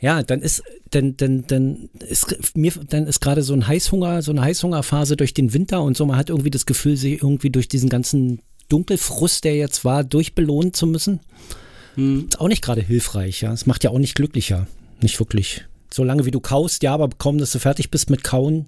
ja, 0.01 0.21
dann 0.21 0.41
ist, 0.41 0.63
dann, 0.91 1.15
dann, 1.17 1.47
dann 1.47 1.89
ist 2.07 2.55
mir, 2.55 2.73
dann 2.89 3.07
ist 3.07 3.21
gerade 3.21 3.41
so 3.41 3.53
ein 3.53 3.67
Heißhunger, 3.67 4.21
so 4.21 4.31
eine 4.31 4.41
Heißhungerphase 4.41 5.15
durch 5.15 5.33
den 5.33 5.53
Winter 5.53 5.81
und 5.81 5.95
so. 5.95 6.05
Man 6.05 6.17
hat 6.17 6.29
irgendwie 6.29 6.51
das 6.51 6.65
Gefühl, 6.65 6.97
sich 6.97 7.21
irgendwie 7.21 7.49
durch 7.49 7.67
diesen 7.67 7.89
ganzen 7.89 8.41
Dunkelfrust, 8.69 9.43
der 9.43 9.55
jetzt 9.55 9.85
war, 9.85 10.03
durchbelohnen 10.03 10.73
zu 10.73 10.87
müssen. 10.87 11.19
Hm. 11.95 12.27
Ist 12.29 12.39
auch 12.41 12.47
nicht 12.47 12.63
gerade 12.63 12.81
hilfreich, 12.81 13.41
ja. 13.41 13.53
Es 13.53 13.65
macht 13.65 13.83
ja 13.83 13.91
auch 13.91 13.99
nicht 13.99 14.15
glücklicher. 14.15 14.67
Nicht 15.01 15.19
wirklich. 15.19 15.65
Solange 15.91 16.25
wie 16.25 16.31
du 16.31 16.39
kaust, 16.39 16.83
ja, 16.83 16.93
aber 16.93 17.09
kaum, 17.17 17.37
dass 17.37 17.51
du 17.51 17.59
fertig 17.59 17.91
bist 17.91 18.09
mit 18.09 18.23
Kauen, 18.23 18.65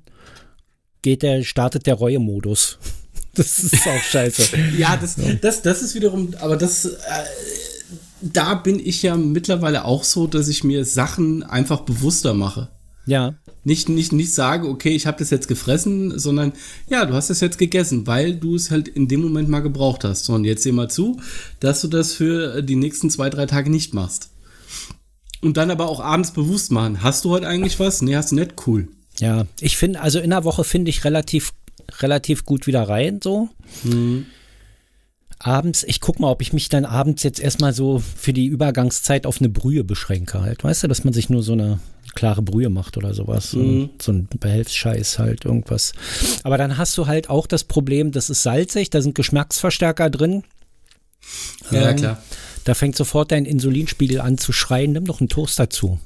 geht 1.01 1.23
der, 1.23 1.43
startet 1.43 1.85
der 1.87 1.95
Reue-Modus. 1.95 2.79
Das 3.37 3.59
ist 3.59 3.85
auch 3.85 4.01
scheiße. 4.01 4.57
ja, 4.77 4.95
das, 4.95 5.17
das, 5.41 5.61
das 5.61 5.81
ist 5.81 5.93
wiederum, 5.93 6.33
aber 6.39 6.55
das, 6.55 6.85
äh, 6.85 6.95
da 8.33 8.55
bin 8.55 8.79
ich 8.79 9.03
ja 9.03 9.15
mittlerweile 9.15 9.85
auch 9.85 10.03
so, 10.03 10.27
dass 10.27 10.47
ich 10.47 10.63
mir 10.63 10.85
Sachen 10.85 11.43
einfach 11.43 11.81
bewusster 11.81 12.33
mache. 12.33 12.69
Ja. 13.05 13.35
Nicht, 13.63 13.89
nicht, 13.89 14.13
nicht 14.13 14.33
sage, 14.33 14.67
okay, 14.67 14.95
ich 14.95 15.07
habe 15.07 15.17
das 15.19 15.29
jetzt 15.29 15.47
gefressen, 15.47 16.17
sondern 16.17 16.53
ja, 16.87 17.05
du 17.05 17.13
hast 17.13 17.29
es 17.29 17.39
jetzt 17.39 17.57
gegessen, 17.57 18.07
weil 18.07 18.35
du 18.35 18.55
es 18.55 18.71
halt 18.71 18.87
in 18.87 19.07
dem 19.07 19.21
Moment 19.21 19.49
mal 19.49 19.61
gebraucht 19.61 20.03
hast. 20.03 20.25
So, 20.25 20.33
und 20.33 20.43
jetzt 20.43 20.63
sieh 20.63 20.71
mal 20.71 20.89
zu, 20.89 21.19
dass 21.59 21.81
du 21.81 21.87
das 21.87 22.13
für 22.13 22.61
die 22.61 22.75
nächsten 22.75 23.09
zwei, 23.09 23.29
drei 23.29 23.45
Tage 23.45 23.69
nicht 23.69 23.93
machst. 23.93 24.29
Und 25.41 25.57
dann 25.57 25.71
aber 25.71 25.89
auch 25.89 25.99
abends 25.99 26.31
bewusst 26.31 26.71
machen. 26.71 27.03
Hast 27.03 27.25
du 27.25 27.29
heute 27.29 27.47
eigentlich 27.47 27.79
was? 27.79 28.01
Nee, 28.01 28.15
hast 28.15 28.31
du 28.31 28.35
nicht? 28.35 28.53
Cool. 28.65 28.87
Ja, 29.19 29.45
ich 29.59 29.77
finde, 29.77 30.01
also 30.01 30.19
in 30.19 30.31
der 30.31 30.43
Woche 30.43 30.63
finde 30.63 30.89
ich 30.89 31.03
relativ, 31.03 31.53
relativ 31.99 32.45
gut 32.45 32.67
wieder 32.67 32.83
rein, 32.83 33.19
so. 33.23 33.49
Mhm. 33.83 34.25
Abends, 35.39 35.83
ich 35.83 35.99
guck 35.99 36.19
mal, 36.19 36.31
ob 36.31 36.41
ich 36.41 36.53
mich 36.53 36.69
dann 36.69 36.85
abends 36.85 37.23
jetzt 37.23 37.39
erstmal 37.39 37.73
so 37.73 37.99
für 37.99 38.33
die 38.33 38.45
Übergangszeit 38.45 39.25
auf 39.25 39.39
eine 39.39 39.49
Brühe 39.49 39.83
beschränke 39.83 40.41
halt. 40.41 40.63
Weißt 40.63 40.83
du, 40.83 40.87
dass 40.87 41.03
man 41.03 41.13
sich 41.13 41.29
nur 41.29 41.43
so 41.43 41.53
eine 41.53 41.79
klare 42.15 42.41
Brühe 42.41 42.69
macht 42.69 42.97
oder 42.97 43.13
sowas. 43.13 43.53
Mhm. 43.53 43.89
So 44.01 44.13
ein 44.13 44.27
Behelfsscheiß 44.39 45.19
halt, 45.19 45.45
irgendwas. 45.45 45.91
Aber 46.43 46.57
dann 46.57 46.77
hast 46.77 46.97
du 46.97 47.07
halt 47.07 47.29
auch 47.29 47.47
das 47.47 47.65
Problem, 47.65 48.11
das 48.11 48.29
ist 48.29 48.43
salzig, 48.43 48.89
da 48.89 49.01
sind 49.01 49.15
Geschmacksverstärker 49.15 50.09
drin. 50.09 50.43
Ja, 51.71 51.89
ähm, 51.89 51.95
klar. 51.97 52.23
Da 52.63 52.73
fängt 52.73 52.95
sofort 52.95 53.31
dein 53.31 53.45
Insulinspiegel 53.45 54.21
an 54.21 54.37
zu 54.37 54.51
schreien. 54.51 54.93
Nimm 54.93 55.05
doch 55.05 55.19
einen 55.19 55.29
Toast 55.29 55.59
dazu. 55.59 55.99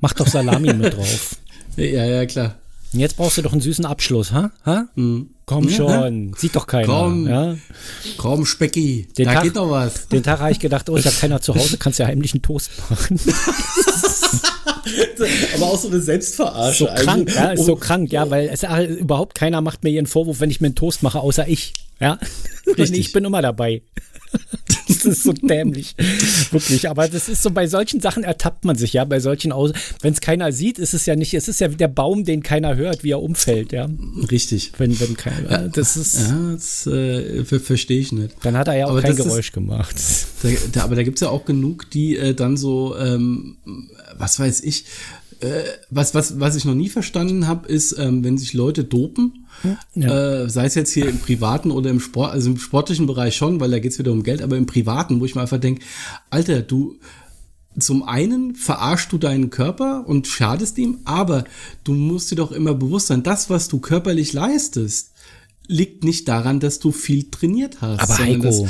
Mach 0.00 0.12
doch 0.12 0.26
Salami 0.26 0.74
mit 0.74 0.94
drauf. 0.96 1.36
Ja, 1.76 2.04
ja, 2.04 2.26
klar. 2.26 2.56
Jetzt 2.98 3.16
brauchst 3.16 3.38
du 3.38 3.42
doch 3.42 3.52
einen 3.52 3.60
süßen 3.60 3.84
Abschluss, 3.84 4.32
ha? 4.32 4.50
ha? 4.64 4.88
Mhm. 4.94 5.30
Komm 5.46 5.68
schon, 5.68 6.30
ja. 6.30 6.36
sieht 6.36 6.56
doch 6.56 6.66
keiner. 6.66 6.86
Komm, 6.86 7.28
ja? 7.28 7.56
komm 8.16 8.44
Specki, 8.44 9.06
den 9.16 9.26
da 9.26 9.34
Tag, 9.34 9.44
geht 9.44 9.54
noch 9.54 9.70
was. 9.70 10.08
Den 10.08 10.24
Tag 10.24 10.40
habe 10.40 10.50
ich 10.50 10.58
gedacht, 10.58 10.90
oh, 10.90 10.96
ist 10.96 11.04
ja 11.04 11.12
keiner 11.12 11.40
zu 11.40 11.54
Hause, 11.54 11.76
kannst 11.78 12.00
ja 12.00 12.06
heimlich 12.06 12.34
einen 12.34 12.42
Toast 12.42 12.72
machen. 12.90 13.20
Aber 15.54 15.66
auch 15.66 15.78
so 15.78 15.86
eine 15.88 16.00
Selbstverarsche. 16.00 16.78
So 16.78 16.86
krank, 16.86 17.32
ja, 17.32 17.50
ist 17.52 17.64
so 17.64 17.76
krank, 17.76 18.10
ja, 18.10 18.28
weil 18.28 18.48
es 18.48 18.64
überhaupt 18.98 19.36
keiner 19.36 19.60
macht 19.60 19.84
mir 19.84 19.90
ihren 19.90 20.06
Vorwurf, 20.06 20.40
wenn 20.40 20.50
ich 20.50 20.60
mir 20.60 20.66
einen 20.66 20.74
Toast 20.74 21.04
mache, 21.04 21.20
außer 21.20 21.46
ich. 21.46 21.74
Ja, 22.00 22.18
Richtig. 22.66 22.98
ich 22.98 23.12
bin 23.12 23.24
immer 23.24 23.40
dabei. 23.40 23.82
ist 25.06 25.22
so 25.22 25.32
dämlich. 25.32 25.94
Wirklich. 26.50 26.88
Aber 26.88 27.08
das 27.08 27.28
ist 27.28 27.42
so, 27.42 27.50
bei 27.50 27.66
solchen 27.66 28.00
Sachen 28.00 28.24
ertappt 28.24 28.64
man 28.64 28.76
sich 28.76 28.92
ja, 28.92 29.04
bei 29.04 29.20
solchen 29.20 29.52
Aus. 29.52 29.72
Wenn 30.00 30.12
es 30.12 30.20
keiner 30.20 30.52
sieht, 30.52 30.78
ist 30.78 30.94
es 30.94 31.06
ja 31.06 31.16
nicht, 31.16 31.34
es 31.34 31.48
ist 31.48 31.60
ja 31.60 31.68
der 31.68 31.88
Baum, 31.88 32.24
den 32.24 32.42
keiner 32.42 32.76
hört, 32.76 33.04
wie 33.04 33.12
er 33.12 33.22
umfällt, 33.22 33.72
ja. 33.72 33.88
Richtig. 34.30 34.72
Wenn, 34.78 34.98
wenn 35.00 35.16
keiner. 35.16 35.50
Ja, 35.50 35.68
das 35.68 35.96
ist. 35.96 36.28
Ja, 36.28 36.52
das 36.52 36.86
äh, 36.86 37.44
verstehe 37.44 38.00
ich 38.00 38.12
nicht. 38.12 38.36
Dann 38.42 38.56
hat 38.56 38.68
er 38.68 38.76
ja 38.76 38.86
auch 38.86 38.90
aber 38.90 39.02
kein 39.02 39.16
Geräusch 39.16 39.48
ist, 39.48 39.52
gemacht. 39.52 39.96
Da, 40.42 40.48
da, 40.72 40.84
aber 40.84 40.96
da 40.96 41.02
gibt 41.02 41.18
es 41.18 41.20
ja 41.20 41.28
auch 41.28 41.44
genug, 41.44 41.90
die 41.90 42.16
äh, 42.16 42.34
dann 42.34 42.56
so, 42.56 42.96
ähm, 42.96 43.56
was 44.16 44.38
weiß 44.38 44.62
ich, 44.62 44.84
äh, 45.40 45.62
was, 45.90 46.14
was, 46.14 46.40
was 46.40 46.56
ich 46.56 46.64
noch 46.64 46.74
nie 46.74 46.88
verstanden 46.88 47.46
habe, 47.46 47.68
ist, 47.68 47.98
ähm, 47.98 48.24
wenn 48.24 48.38
sich 48.38 48.52
Leute 48.54 48.84
dopen, 48.84 49.45
ja. 49.94 50.42
äh, 50.42 50.50
sei 50.50 50.66
es 50.66 50.74
jetzt 50.74 50.92
hier 50.92 51.08
im 51.08 51.18
privaten 51.18 51.70
oder 51.70 51.90
im 51.90 52.00
Sport, 52.00 52.32
also 52.32 52.50
im 52.50 52.58
sportlichen 52.58 53.06
Bereich 53.06 53.36
schon, 53.36 53.60
weil 53.60 53.70
da 53.70 53.78
geht's 53.78 53.98
wieder 53.98 54.12
um 54.12 54.22
Geld, 54.22 54.42
aber 54.42 54.56
im 54.56 54.66
privaten, 54.66 55.20
wo 55.20 55.24
ich 55.24 55.34
mir 55.34 55.42
einfach 55.42 55.60
denke, 55.60 55.82
Alter, 56.30 56.62
du, 56.62 56.98
zum 57.78 58.02
einen 58.02 58.54
verarschst 58.54 59.12
du 59.12 59.18
deinen 59.18 59.50
Körper 59.50 60.04
und 60.06 60.26
schadest 60.26 60.78
ihm, 60.78 60.98
aber 61.04 61.44
du 61.84 61.92
musst 61.92 62.30
dir 62.30 62.36
doch 62.36 62.52
immer 62.52 62.74
bewusst 62.74 63.08
sein, 63.08 63.22
das, 63.22 63.50
was 63.50 63.68
du 63.68 63.78
körperlich 63.78 64.32
leistest, 64.32 65.12
liegt 65.66 66.04
nicht 66.04 66.28
daran, 66.28 66.60
dass 66.60 66.78
du 66.78 66.92
viel 66.92 67.30
trainiert 67.30 67.80
hast. 67.80 68.00
Aber 68.00 68.18
Heiko, 68.18 68.42
das, 68.42 68.62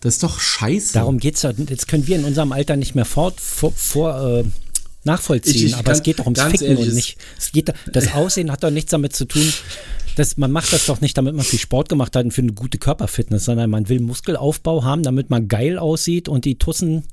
das 0.00 0.14
ist 0.14 0.22
doch 0.22 0.40
scheiße. 0.40 0.94
Darum 0.94 1.18
geht's 1.18 1.42
ja. 1.42 1.50
Jetzt 1.50 1.86
können 1.86 2.06
wir 2.06 2.16
in 2.16 2.24
unserem 2.24 2.52
Alter 2.52 2.76
nicht 2.76 2.94
mehr 2.94 3.04
fort, 3.04 3.40
vor, 3.40 3.72
vor 3.72 4.40
äh, 4.40 4.44
nachvollziehen, 5.04 5.54
ich, 5.54 5.64
ich 5.66 5.74
aber 5.74 5.84
kann, 5.84 5.94
es 5.94 6.02
geht 6.02 6.18
doch 6.18 6.26
ums 6.26 6.42
Ficken 6.42 6.76
und 6.76 6.94
nicht. 6.94 7.16
Es 7.38 7.52
geht, 7.52 7.72
das 7.92 8.12
Aussehen 8.12 8.50
hat 8.50 8.62
doch 8.62 8.70
nichts 8.70 8.90
damit 8.90 9.14
zu 9.14 9.26
tun. 9.26 9.52
Dass 10.16 10.36
man 10.36 10.50
macht 10.50 10.72
das 10.72 10.86
doch 10.86 11.00
nicht, 11.00 11.16
damit 11.16 11.34
man 11.34 11.44
viel 11.44 11.58
Sport 11.58 11.88
gemacht 11.88 12.16
hat 12.16 12.24
und 12.24 12.32
für 12.32 12.42
eine 12.42 12.52
gute 12.52 12.78
Körperfitness, 12.78 13.44
sondern 13.44 13.70
man 13.70 13.88
will 13.88 14.00
Muskelaufbau 14.00 14.84
haben, 14.84 15.02
damit 15.02 15.30
man 15.30 15.48
geil 15.48 15.78
aussieht 15.78 16.28
und 16.28 16.44
die 16.44 16.58
Tussen 16.58 17.04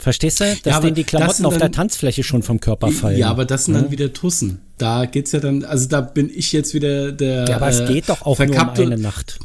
Verstehst 0.00 0.40
du? 0.40 0.44
Dass 0.62 0.74
ja, 0.74 0.80
denen 0.80 0.94
die 0.94 1.04
Klamotten 1.04 1.44
auf 1.44 1.58
der 1.58 1.70
Tanzfläche 1.70 2.22
schon 2.22 2.42
vom 2.42 2.58
Körper 2.58 2.90
fallen. 2.90 3.18
Ja, 3.18 3.28
aber 3.28 3.44
das 3.44 3.66
sind 3.66 3.74
ja. 3.74 3.82
dann 3.82 3.90
wieder 3.90 4.14
Tussen. 4.14 4.62
Da 4.78 5.04
geht's 5.04 5.32
ja 5.32 5.40
dann, 5.40 5.62
also 5.62 5.88
da 5.88 6.00
bin 6.00 6.30
ich 6.34 6.52
jetzt 6.52 6.72
wieder 6.72 7.12
der. 7.12 7.46
Ja, 7.46 7.56
aber 7.56 7.66
äh, 7.66 7.70
es 7.70 7.86
geht 7.86 8.08
doch 8.08 8.22
auch 8.22 8.38
nur 8.38 8.48
um 8.48 8.68
eine 8.70 8.96
Nacht. 8.96 9.38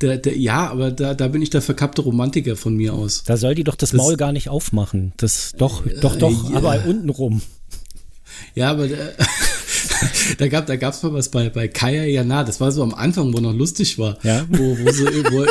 Der, 0.00 0.16
der, 0.16 0.38
ja, 0.38 0.70
aber 0.70 0.90
da, 0.90 1.12
da 1.12 1.28
bin 1.28 1.42
ich 1.42 1.50
der 1.50 1.60
verkappte 1.60 2.00
Romantiker 2.00 2.56
von 2.56 2.74
mir 2.74 2.94
aus. 2.94 3.24
Da 3.24 3.36
soll 3.36 3.54
die 3.54 3.64
doch 3.64 3.74
das, 3.74 3.90
das 3.90 3.98
Maul 3.98 4.16
gar 4.16 4.32
nicht 4.32 4.48
aufmachen. 4.48 5.12
Das 5.18 5.52
doch, 5.58 5.82
doch, 6.00 6.16
doch, 6.16 6.50
äh, 6.50 6.56
aber 6.56 6.82
unten 6.86 7.10
rum. 7.10 7.42
Ja, 8.54 8.70
aber 8.70 8.88
der, 8.88 9.12
da 10.38 10.48
gab 10.48 10.66
da 10.66 10.76
gab's 10.76 11.02
mal 11.02 11.12
was 11.12 11.30
bei 11.30 11.48
bei 11.50 11.68
Kaya 11.68 12.04
Jana, 12.04 12.44
das 12.44 12.60
war 12.60 12.72
so 12.72 12.82
am 12.82 12.94
Anfang, 12.94 13.32
wo 13.32 13.40
noch 13.40 13.54
lustig 13.54 13.98
war, 13.98 14.18
ja? 14.22 14.46
wo, 14.50 14.78
wo 14.78 14.90
sie 14.90 15.06
wo, 15.30 15.46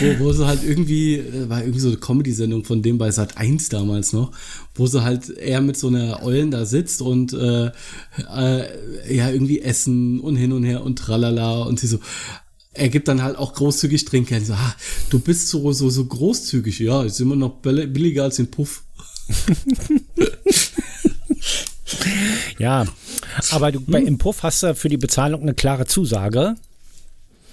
wo, 0.00 0.24
wo 0.24 0.32
sie 0.32 0.46
halt 0.46 0.62
irgendwie, 0.64 1.16
äh, 1.16 1.48
war 1.48 1.60
irgendwie 1.60 1.80
so 1.80 1.88
eine 1.88 1.96
Comedy-Sendung 1.96 2.64
von 2.64 2.82
dem 2.82 2.98
bei 2.98 3.10
Sat 3.10 3.36
1 3.36 3.68
damals 3.68 4.12
noch, 4.12 4.32
wo 4.74 4.86
sie 4.86 5.02
halt 5.02 5.28
eher 5.30 5.60
mit 5.60 5.76
so 5.76 5.88
einer 5.88 6.22
Eulen 6.22 6.50
da 6.50 6.64
sitzt 6.64 7.02
und 7.02 7.32
äh, 7.32 7.66
äh, 7.66 9.14
ja, 9.14 9.30
irgendwie 9.30 9.60
essen 9.60 10.20
und 10.20 10.36
hin 10.36 10.52
und 10.52 10.64
her 10.64 10.82
und 10.82 10.98
tralala 10.98 11.62
und 11.62 11.80
sie 11.80 11.86
so, 11.86 11.98
er 12.72 12.88
gibt 12.88 13.08
dann 13.08 13.22
halt 13.22 13.36
auch 13.36 13.54
großzügig 13.54 14.04
Trinken. 14.04 14.44
So, 14.44 14.54
ah, 14.54 14.74
du 15.10 15.18
bist 15.18 15.48
so, 15.48 15.72
so, 15.72 15.90
so 15.90 16.04
großzügig. 16.04 16.78
Ja, 16.78 17.02
ist 17.02 17.20
immer 17.20 17.36
noch 17.36 17.56
billiger 17.60 18.24
als 18.24 18.36
den 18.36 18.50
Puff. 18.50 18.84
ja, 22.60 22.84
aber 23.50 23.72
du, 23.72 23.78
hm. 23.78 23.86
bei, 23.86 24.00
im 24.02 24.18
Puff 24.18 24.42
hast 24.42 24.62
du 24.62 24.74
für 24.74 24.88
die 24.88 24.98
Bezahlung 24.98 25.42
eine 25.42 25.54
klare 25.54 25.86
Zusage. 25.86 26.56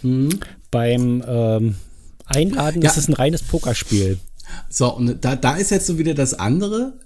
Hm. 0.02 0.40
Beim 0.70 1.24
ähm, 1.26 1.76
Einladen 2.26 2.82
ja. 2.82 2.90
ist 2.90 2.98
es 2.98 3.08
ein 3.08 3.14
reines 3.14 3.42
Pokerspiel. 3.42 4.20
So, 4.70 4.94
und 4.94 5.24
da, 5.24 5.36
da 5.36 5.56
ist 5.56 5.72
jetzt 5.72 5.88
so 5.88 5.98
wieder 5.98 6.14
das 6.14 6.34
andere. 6.34 7.00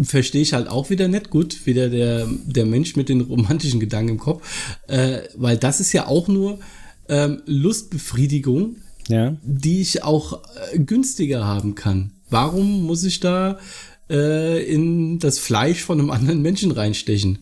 Verstehe 0.00 0.42
ich 0.42 0.54
halt 0.54 0.66
auch 0.66 0.90
wieder 0.90 1.06
nicht 1.06 1.30
gut, 1.30 1.66
wieder 1.66 1.88
der, 1.88 2.26
der 2.46 2.66
Mensch 2.66 2.96
mit 2.96 3.08
den 3.08 3.20
romantischen 3.20 3.80
Gedanken 3.80 4.12
im 4.12 4.18
Kopf. 4.18 4.42
Äh, 4.88 5.20
weil 5.36 5.56
das 5.56 5.80
ist 5.80 5.92
ja 5.92 6.06
auch 6.06 6.26
nur 6.26 6.58
ähm, 7.08 7.42
Lustbefriedigung, 7.46 8.76
ja. 9.08 9.36
die 9.42 9.82
ich 9.82 10.02
auch 10.02 10.42
äh, 10.72 10.78
günstiger 10.78 11.44
haben 11.44 11.74
kann. 11.74 12.12
Warum 12.30 12.82
muss 12.82 13.04
ich 13.04 13.20
da 13.20 13.58
äh, 14.10 14.62
in 14.64 15.18
das 15.18 15.38
Fleisch 15.38 15.82
von 15.82 15.98
einem 15.98 16.10
anderen 16.10 16.42
Menschen 16.42 16.70
reinstechen? 16.70 17.38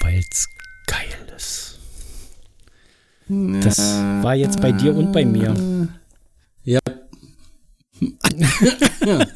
Weil's 0.00 0.48
geil 0.86 1.06
ist. 1.36 1.78
Das 3.28 3.78
war 3.78 4.34
jetzt 4.34 4.60
bei 4.60 4.72
dir 4.72 4.94
und 4.94 5.12
bei 5.12 5.24
mir. 5.24 5.88
Ja. 6.64 6.80
ja. 9.06 9.26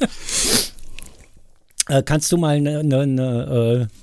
Äh, 1.87 2.03
kannst 2.03 2.31
du 2.31 2.37
mal 2.37 2.55
eine, 2.55 2.79
eine, 2.79 2.99
eine 2.99 3.89
äh, 3.89 3.95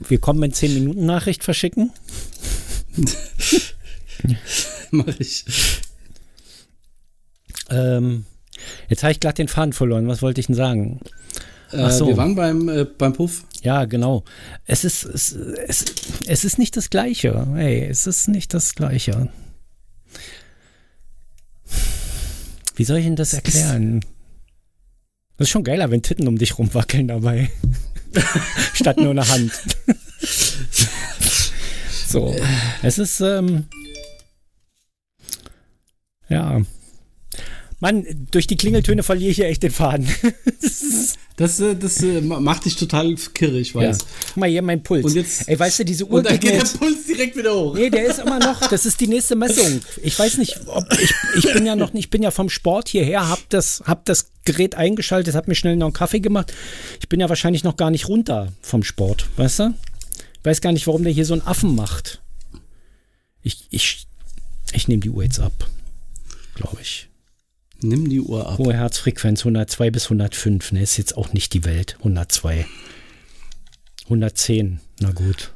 wir 0.00 0.20
kommen 0.20 0.42
in 0.42 0.52
10 0.52 0.74
Minuten 0.74 1.06
Nachricht 1.06 1.44
verschicken? 1.44 1.92
Mach 4.90 5.18
ich. 5.18 5.44
Ähm, 7.70 8.24
jetzt 8.88 9.02
habe 9.02 9.12
ich 9.12 9.20
gerade 9.20 9.34
den 9.34 9.48
Faden 9.48 9.72
verloren. 9.72 10.08
Was 10.08 10.22
wollte 10.22 10.40
ich 10.40 10.46
denn 10.46 10.56
sagen? 10.56 11.00
Äh, 11.72 11.82
Ach 11.82 11.90
so. 11.90 12.06
Wir 12.08 12.16
waren 12.16 12.34
beim, 12.34 12.68
äh, 12.68 12.84
beim 12.84 13.12
Puff. 13.12 13.44
Ja, 13.62 13.84
genau. 13.84 14.24
Es 14.64 14.84
ist, 14.84 15.04
es, 15.04 15.32
es, 15.32 15.84
es 16.26 16.44
ist 16.44 16.58
nicht 16.58 16.76
das 16.76 16.90
Gleiche. 16.90 17.46
Hey, 17.54 17.84
es 17.84 18.06
ist 18.06 18.28
nicht 18.28 18.54
das 18.54 18.74
Gleiche. 18.74 19.28
Wie 22.76 22.84
soll 22.84 22.98
ich 22.98 23.04
denn 23.04 23.16
das 23.16 23.34
erklären? 23.34 24.04
Das 25.36 25.46
ist 25.46 25.50
schon 25.50 25.64
geiler, 25.64 25.90
wenn 25.90 26.02
Titten 26.02 26.28
um 26.28 26.38
dich 26.38 26.58
rumwackeln 26.58 27.08
dabei. 27.08 27.50
Statt 28.74 28.96
nur 28.98 29.10
eine 29.10 29.28
Hand. 29.28 29.52
So. 32.08 32.34
Es 32.82 32.98
ist, 32.98 33.20
ähm, 33.20 33.66
ja. 36.28 36.62
Mann, 37.80 38.04
durch 38.32 38.48
die 38.48 38.56
Klingeltöne 38.56 39.04
verliere 39.04 39.30
ich 39.30 39.36
hier 39.36 39.46
echt 39.46 39.62
den 39.62 39.70
Faden. 39.70 40.08
das, 41.36 41.60
äh, 41.60 41.76
das 41.76 42.02
äh, 42.02 42.20
macht 42.20 42.64
dich 42.64 42.74
total 42.74 43.14
kirre, 43.34 43.58
ich 43.58 43.72
weiß. 43.72 43.98
Ja. 43.98 44.06
Guck 44.26 44.36
mal 44.36 44.48
hier, 44.48 44.62
mein 44.62 44.82
Puls. 44.82 45.04
Und 45.04 45.14
jetzt, 45.14 45.48
Ey, 45.48 45.56
weißt 45.56 45.78
du, 45.78 45.84
diese 45.84 46.04
Uhr. 46.04 46.18
Und 46.18 46.26
dann 46.26 46.40
geht 46.40 46.54
der 46.54 46.78
Puls 46.78 47.06
direkt 47.06 47.36
wieder 47.36 47.54
hoch. 47.54 47.74
Nee, 47.74 47.88
der 47.88 48.06
ist 48.06 48.18
immer 48.18 48.40
noch, 48.40 48.68
das 48.68 48.84
ist 48.84 49.00
die 49.00 49.06
nächste 49.06 49.36
Messung. 49.36 49.80
Ich 50.02 50.18
weiß 50.18 50.38
nicht, 50.38 50.58
ob 50.66 50.92
ich, 51.00 51.14
ich 51.36 51.52
bin 51.52 51.66
ja 51.66 51.76
noch 51.76 51.92
nicht, 51.92 52.06
ich 52.06 52.10
bin 52.10 52.22
ja 52.22 52.32
vom 52.32 52.50
Sport 52.50 52.88
hierher, 52.88 53.28
hab 53.28 53.48
das, 53.50 53.84
hab 53.86 54.04
das 54.06 54.32
Gerät 54.44 54.74
eingeschaltet, 54.74 55.36
hab 55.36 55.46
mir 55.46 55.54
schnell 55.54 55.76
noch 55.76 55.86
einen 55.86 55.92
Kaffee 55.92 56.20
gemacht. 56.20 56.52
Ich 57.00 57.08
bin 57.08 57.20
ja 57.20 57.28
wahrscheinlich 57.28 57.62
noch 57.62 57.76
gar 57.76 57.92
nicht 57.92 58.08
runter 58.08 58.52
vom 58.60 58.82
Sport, 58.82 59.26
weißt 59.36 59.60
du? 59.60 59.74
Ich 60.40 60.44
weiß 60.44 60.60
gar 60.60 60.72
nicht, 60.72 60.88
warum 60.88 61.04
der 61.04 61.12
hier 61.12 61.26
so 61.26 61.34
einen 61.34 61.46
Affen 61.46 61.76
macht. 61.76 62.22
Ich, 63.42 63.68
ich, 63.70 64.08
ich 64.72 64.88
nehme 64.88 65.00
die 65.00 65.10
Uhr 65.10 65.22
jetzt 65.22 65.38
ab. 65.38 65.68
Glaube 66.54 66.78
ich. 66.82 67.07
Nimm 67.80 68.08
die 68.08 68.20
Uhr 68.20 68.48
ab. 68.48 68.58
Hohe 68.58 68.74
Herzfrequenz 68.74 69.40
102 69.40 69.90
bis 69.90 70.04
105. 70.04 70.72
Ne, 70.72 70.82
ist 70.82 70.96
jetzt 70.96 71.16
auch 71.16 71.32
nicht 71.32 71.54
die 71.54 71.64
Welt. 71.64 71.96
102. 71.98 72.66
110. 74.04 74.80
Na 75.00 75.12
gut. 75.12 75.52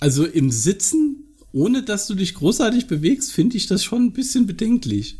Also 0.00 0.24
im 0.24 0.50
Sitzen, 0.50 1.24
ohne 1.52 1.82
dass 1.82 2.06
du 2.06 2.14
dich 2.14 2.34
großartig 2.34 2.86
bewegst, 2.86 3.32
finde 3.32 3.56
ich 3.56 3.66
das 3.66 3.84
schon 3.84 4.06
ein 4.06 4.12
bisschen 4.12 4.46
bedenklich. 4.46 5.18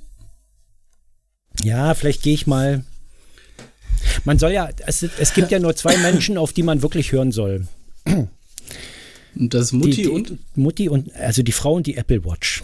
Ja, 1.62 1.94
vielleicht 1.94 2.23
gehe 2.23 2.35
ich 2.35 2.47
mal. 2.47 2.85
Man 4.25 4.38
soll 4.38 4.53
ja, 4.53 4.71
es, 4.87 5.03
es 5.03 5.35
gibt 5.35 5.51
ja 5.51 5.59
nur 5.59 5.75
zwei 5.77 5.97
Menschen, 6.03 6.38
auf 6.38 6.53
die 6.53 6.62
man 6.62 6.83
wirklich 6.83 7.12
hören 7.12 7.33
soll. 7.33 7.66
Und 9.35 9.55
das 9.55 9.73
Mutti 9.73 9.90
die, 9.90 10.03
die, 10.03 10.09
und? 10.09 10.38
Mutti 10.57 10.88
und, 10.88 11.14
also 11.16 11.42
die 11.42 11.53
Frau 11.53 11.75
und 11.75 11.87
die 11.87 11.97
Apple 11.97 12.25
Watch. 12.25 12.62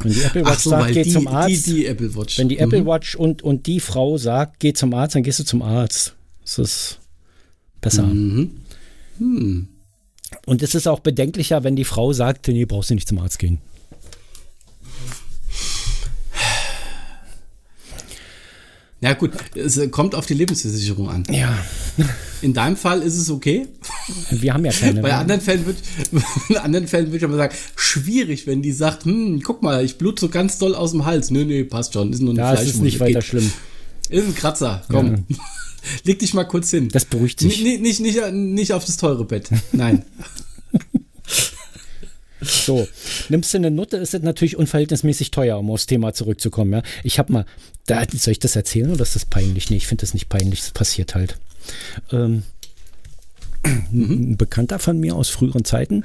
Wenn 0.00 0.12
die 0.12 0.22
Apple 0.22 0.44
Watch 0.46 0.58
so, 0.58 0.70
sagt, 0.70 0.92
geh 0.92 1.02
die, 1.02 1.10
zum 1.10 1.26
Arzt. 1.28 1.66
Die, 1.66 1.74
die 1.74 1.86
Apple 1.86 2.14
Watch. 2.14 2.38
Wenn 2.38 2.48
die 2.48 2.58
Apple 2.58 2.82
Mhm. 2.82 2.86
Watch 2.86 3.16
und, 3.16 3.42
und 3.42 3.66
die 3.66 3.80
Frau 3.80 4.16
sagt, 4.18 4.60
geh 4.60 4.72
zum 4.72 4.94
Arzt, 4.94 5.14
dann 5.14 5.22
gehst 5.22 5.38
du 5.38 5.44
zum 5.44 5.62
Arzt. 5.62 6.14
Das 6.42 6.58
ist 6.58 6.98
besser. 7.80 8.06
Mhm. 8.06 8.50
Hm. 9.18 9.68
Und 10.46 10.62
es 10.62 10.74
ist 10.74 10.86
auch 10.86 11.00
bedenklicher, 11.00 11.64
wenn 11.64 11.76
die 11.76 11.84
Frau 11.84 12.12
sagt, 12.12 12.48
nee, 12.48 12.64
brauchst 12.64 12.90
du 12.90 12.94
nicht 12.94 13.08
zum 13.08 13.18
Arzt 13.18 13.38
gehen. 13.38 13.58
Ja 19.00 19.14
gut, 19.14 19.30
es 19.54 19.80
kommt 19.92 20.16
auf 20.16 20.26
die 20.26 20.34
Lebensversicherung 20.34 21.08
an. 21.08 21.24
Ja. 21.30 21.56
In 22.42 22.52
deinem 22.52 22.76
Fall 22.76 23.00
ist 23.02 23.16
es 23.16 23.30
okay. 23.30 23.68
Wir 24.30 24.54
haben 24.54 24.64
ja 24.64 24.72
keine. 24.72 25.00
Bei 25.02 25.14
anderen 25.14 25.40
Fällen 25.40 25.66
wird, 25.66 25.76
in 26.48 26.56
anderen 26.56 26.88
Fällen 26.88 27.06
würde 27.06 27.18
ich 27.18 27.24
aber 27.24 27.36
sagen, 27.36 27.54
schwierig, 27.76 28.46
wenn 28.48 28.60
die 28.60 28.72
sagt, 28.72 29.04
hm, 29.04 29.40
guck 29.42 29.62
mal, 29.62 29.84
ich 29.84 29.98
blute 29.98 30.20
so 30.20 30.28
ganz 30.28 30.58
doll 30.58 30.74
aus 30.74 30.90
dem 30.90 31.04
Hals. 31.04 31.30
Nö, 31.30 31.44
nö, 31.44 31.64
passt 31.64 31.94
schon, 31.94 32.12
ist 32.12 32.20
nur 32.20 32.30
eine 32.30 32.38
da 32.38 32.52
ist 32.54 32.60
es 32.60 32.64
Fleischwunde. 32.64 32.84
nicht 32.84 33.00
weiter 33.00 33.20
Geht. 33.20 33.24
schlimm. 33.24 33.52
Ist 34.08 34.26
ein 34.26 34.34
Kratzer, 34.34 34.82
komm. 34.88 35.26
Leg 36.04 36.18
dich 36.18 36.34
mal 36.34 36.44
kurz 36.44 36.70
hin. 36.70 36.88
Das 36.88 37.04
beruhigt 37.04 37.38
sich. 37.38 37.62
Nicht, 37.62 37.80
nicht, 37.80 38.00
nicht, 38.00 38.32
nicht 38.32 38.72
auf 38.72 38.84
das 38.84 38.96
teure 38.96 39.24
Bett. 39.24 39.48
Nein. 39.72 40.04
So, 42.40 42.86
nimmst 43.28 43.52
du 43.52 43.58
eine 43.58 43.70
Nutte, 43.70 43.96
ist 43.96 44.14
das 44.14 44.22
natürlich 44.22 44.56
unverhältnismäßig 44.56 45.30
teuer, 45.30 45.58
um 45.58 45.70
aufs 45.70 45.86
Thema 45.86 46.12
zurückzukommen. 46.14 46.72
Ja? 46.72 46.82
Ich 47.02 47.18
habe 47.18 47.32
mal, 47.32 47.44
da, 47.86 48.02
soll 48.12 48.32
ich 48.32 48.38
das 48.38 48.54
erzählen 48.56 48.90
oder 48.92 49.02
ist 49.02 49.14
das 49.16 49.24
peinlich? 49.26 49.70
Nee, 49.70 49.76
ich 49.78 49.86
finde 49.86 50.02
das 50.02 50.14
nicht 50.14 50.28
peinlich, 50.28 50.60
das 50.60 50.70
passiert 50.70 51.14
halt. 51.14 51.36
Ähm, 52.12 52.42
Ein 53.64 54.36
Bekannter 54.36 54.78
von 54.78 54.98
mir 55.00 55.16
aus 55.16 55.28
früheren 55.30 55.64
Zeiten, 55.64 56.04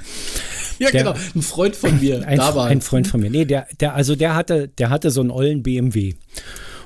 Ja, 0.80 0.89
Der- 0.89 1.04
genau. 1.04 1.15
Ein 1.36 1.41
Freund 1.43 1.76
von 1.76 2.00
mir. 2.02 2.28
ein, 2.28 2.38
da 2.39 2.56
war. 2.56 2.65
ein 2.67 2.82
Freund 2.82 3.08
von 3.08 3.22
mir, 3.22 3.30
nee, 3.30 3.46
der, 3.46 3.67
der, 3.80 3.93
also 3.93 4.15
der 4.15 4.34
hatte, 4.36 4.67
der 4.69 4.89
hatte 4.89 5.12
so 5.12 5.22
einen 5.22 5.30
ollen 5.30 5.62
BMW. 5.62 6.15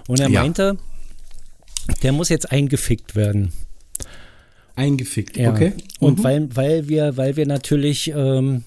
Und 0.08 0.20
er 0.20 0.30
Ja. 0.30 0.42
meinte, 0.42 0.78
der 2.04 2.12
muss 2.12 2.28
jetzt 2.30 2.52
eingefickt 2.52 3.16
werden. 3.16 3.54
eingefickt. 4.76 5.38
Ja. 5.38 5.52
Okay. 5.52 5.74
Und 6.00 6.20
Mhm. 6.20 6.24
weil, 6.24 6.56
weil 6.56 6.88
wir, 6.90 7.18
weil 7.18 7.36
wir 7.36 7.48
natürlich 7.48 8.12
ähm, 8.16 8.64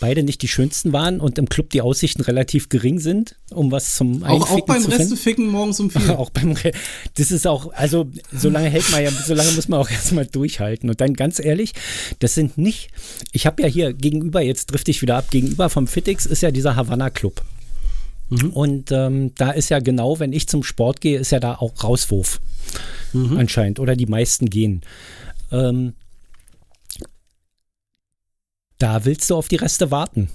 beide 0.00 0.22
nicht 0.22 0.42
die 0.42 0.48
schönsten 0.48 0.92
waren 0.92 1.20
und 1.20 1.38
im 1.38 1.48
Club 1.48 1.70
die 1.70 1.80
Aussichten 1.80 2.22
relativ 2.22 2.68
gering 2.68 2.98
sind, 2.98 3.36
um 3.50 3.70
was 3.70 3.96
zum 3.96 4.22
auch, 4.22 4.42
auch 4.42 4.50
Einficken 4.50 4.66
beim 4.66 4.82
zu 4.82 4.90
finden. 4.90 5.02
Resteficken 5.02 5.48
morgens 5.48 5.80
um 5.80 5.90
vier. 5.90 6.18
Auch 6.18 6.30
beim 6.30 6.52
Re 6.52 6.72
Das 7.16 7.30
ist 7.30 7.46
auch, 7.46 7.72
also 7.72 8.06
so 8.32 8.48
lange 8.48 8.68
hält 8.68 8.90
man 8.90 9.02
ja, 9.02 9.10
so 9.10 9.34
lange 9.34 9.52
muss 9.52 9.68
man 9.68 9.80
auch 9.80 9.90
erstmal 9.90 10.26
durchhalten. 10.26 10.90
Und 10.90 11.00
dann 11.00 11.14
ganz 11.14 11.38
ehrlich, 11.38 11.72
das 12.18 12.34
sind 12.34 12.58
nicht, 12.58 12.90
ich 13.32 13.46
habe 13.46 13.62
ja 13.62 13.68
hier 13.68 13.92
gegenüber, 13.92 14.40
jetzt 14.40 14.66
drifte 14.66 14.90
ich 14.90 15.02
wieder 15.02 15.16
ab, 15.16 15.30
gegenüber 15.30 15.70
vom 15.70 15.86
Fitix 15.86 16.26
ist 16.26 16.42
ja 16.42 16.50
dieser 16.50 16.76
Havanna 16.76 17.10
Club. 17.10 17.42
Und 18.52 18.90
ähm, 18.90 19.32
da 19.36 19.50
ist 19.50 19.68
ja 19.68 19.78
genau, 19.78 20.18
wenn 20.18 20.32
ich 20.32 20.48
zum 20.48 20.62
Sport 20.62 21.00
gehe, 21.00 21.18
ist 21.18 21.30
ja 21.30 21.40
da 21.40 21.56
auch 21.56 21.84
Rauswurf 21.84 22.40
anscheinend. 23.12 23.78
Oder 23.78 23.96
die 23.96 24.06
meisten 24.06 24.50
gehen. 24.50 24.82
Ähm, 25.52 25.94
da 28.78 29.04
willst 29.04 29.30
du 29.30 29.36
auf 29.36 29.48
die 29.48 29.56
Reste 29.56 29.90
warten. 29.90 30.28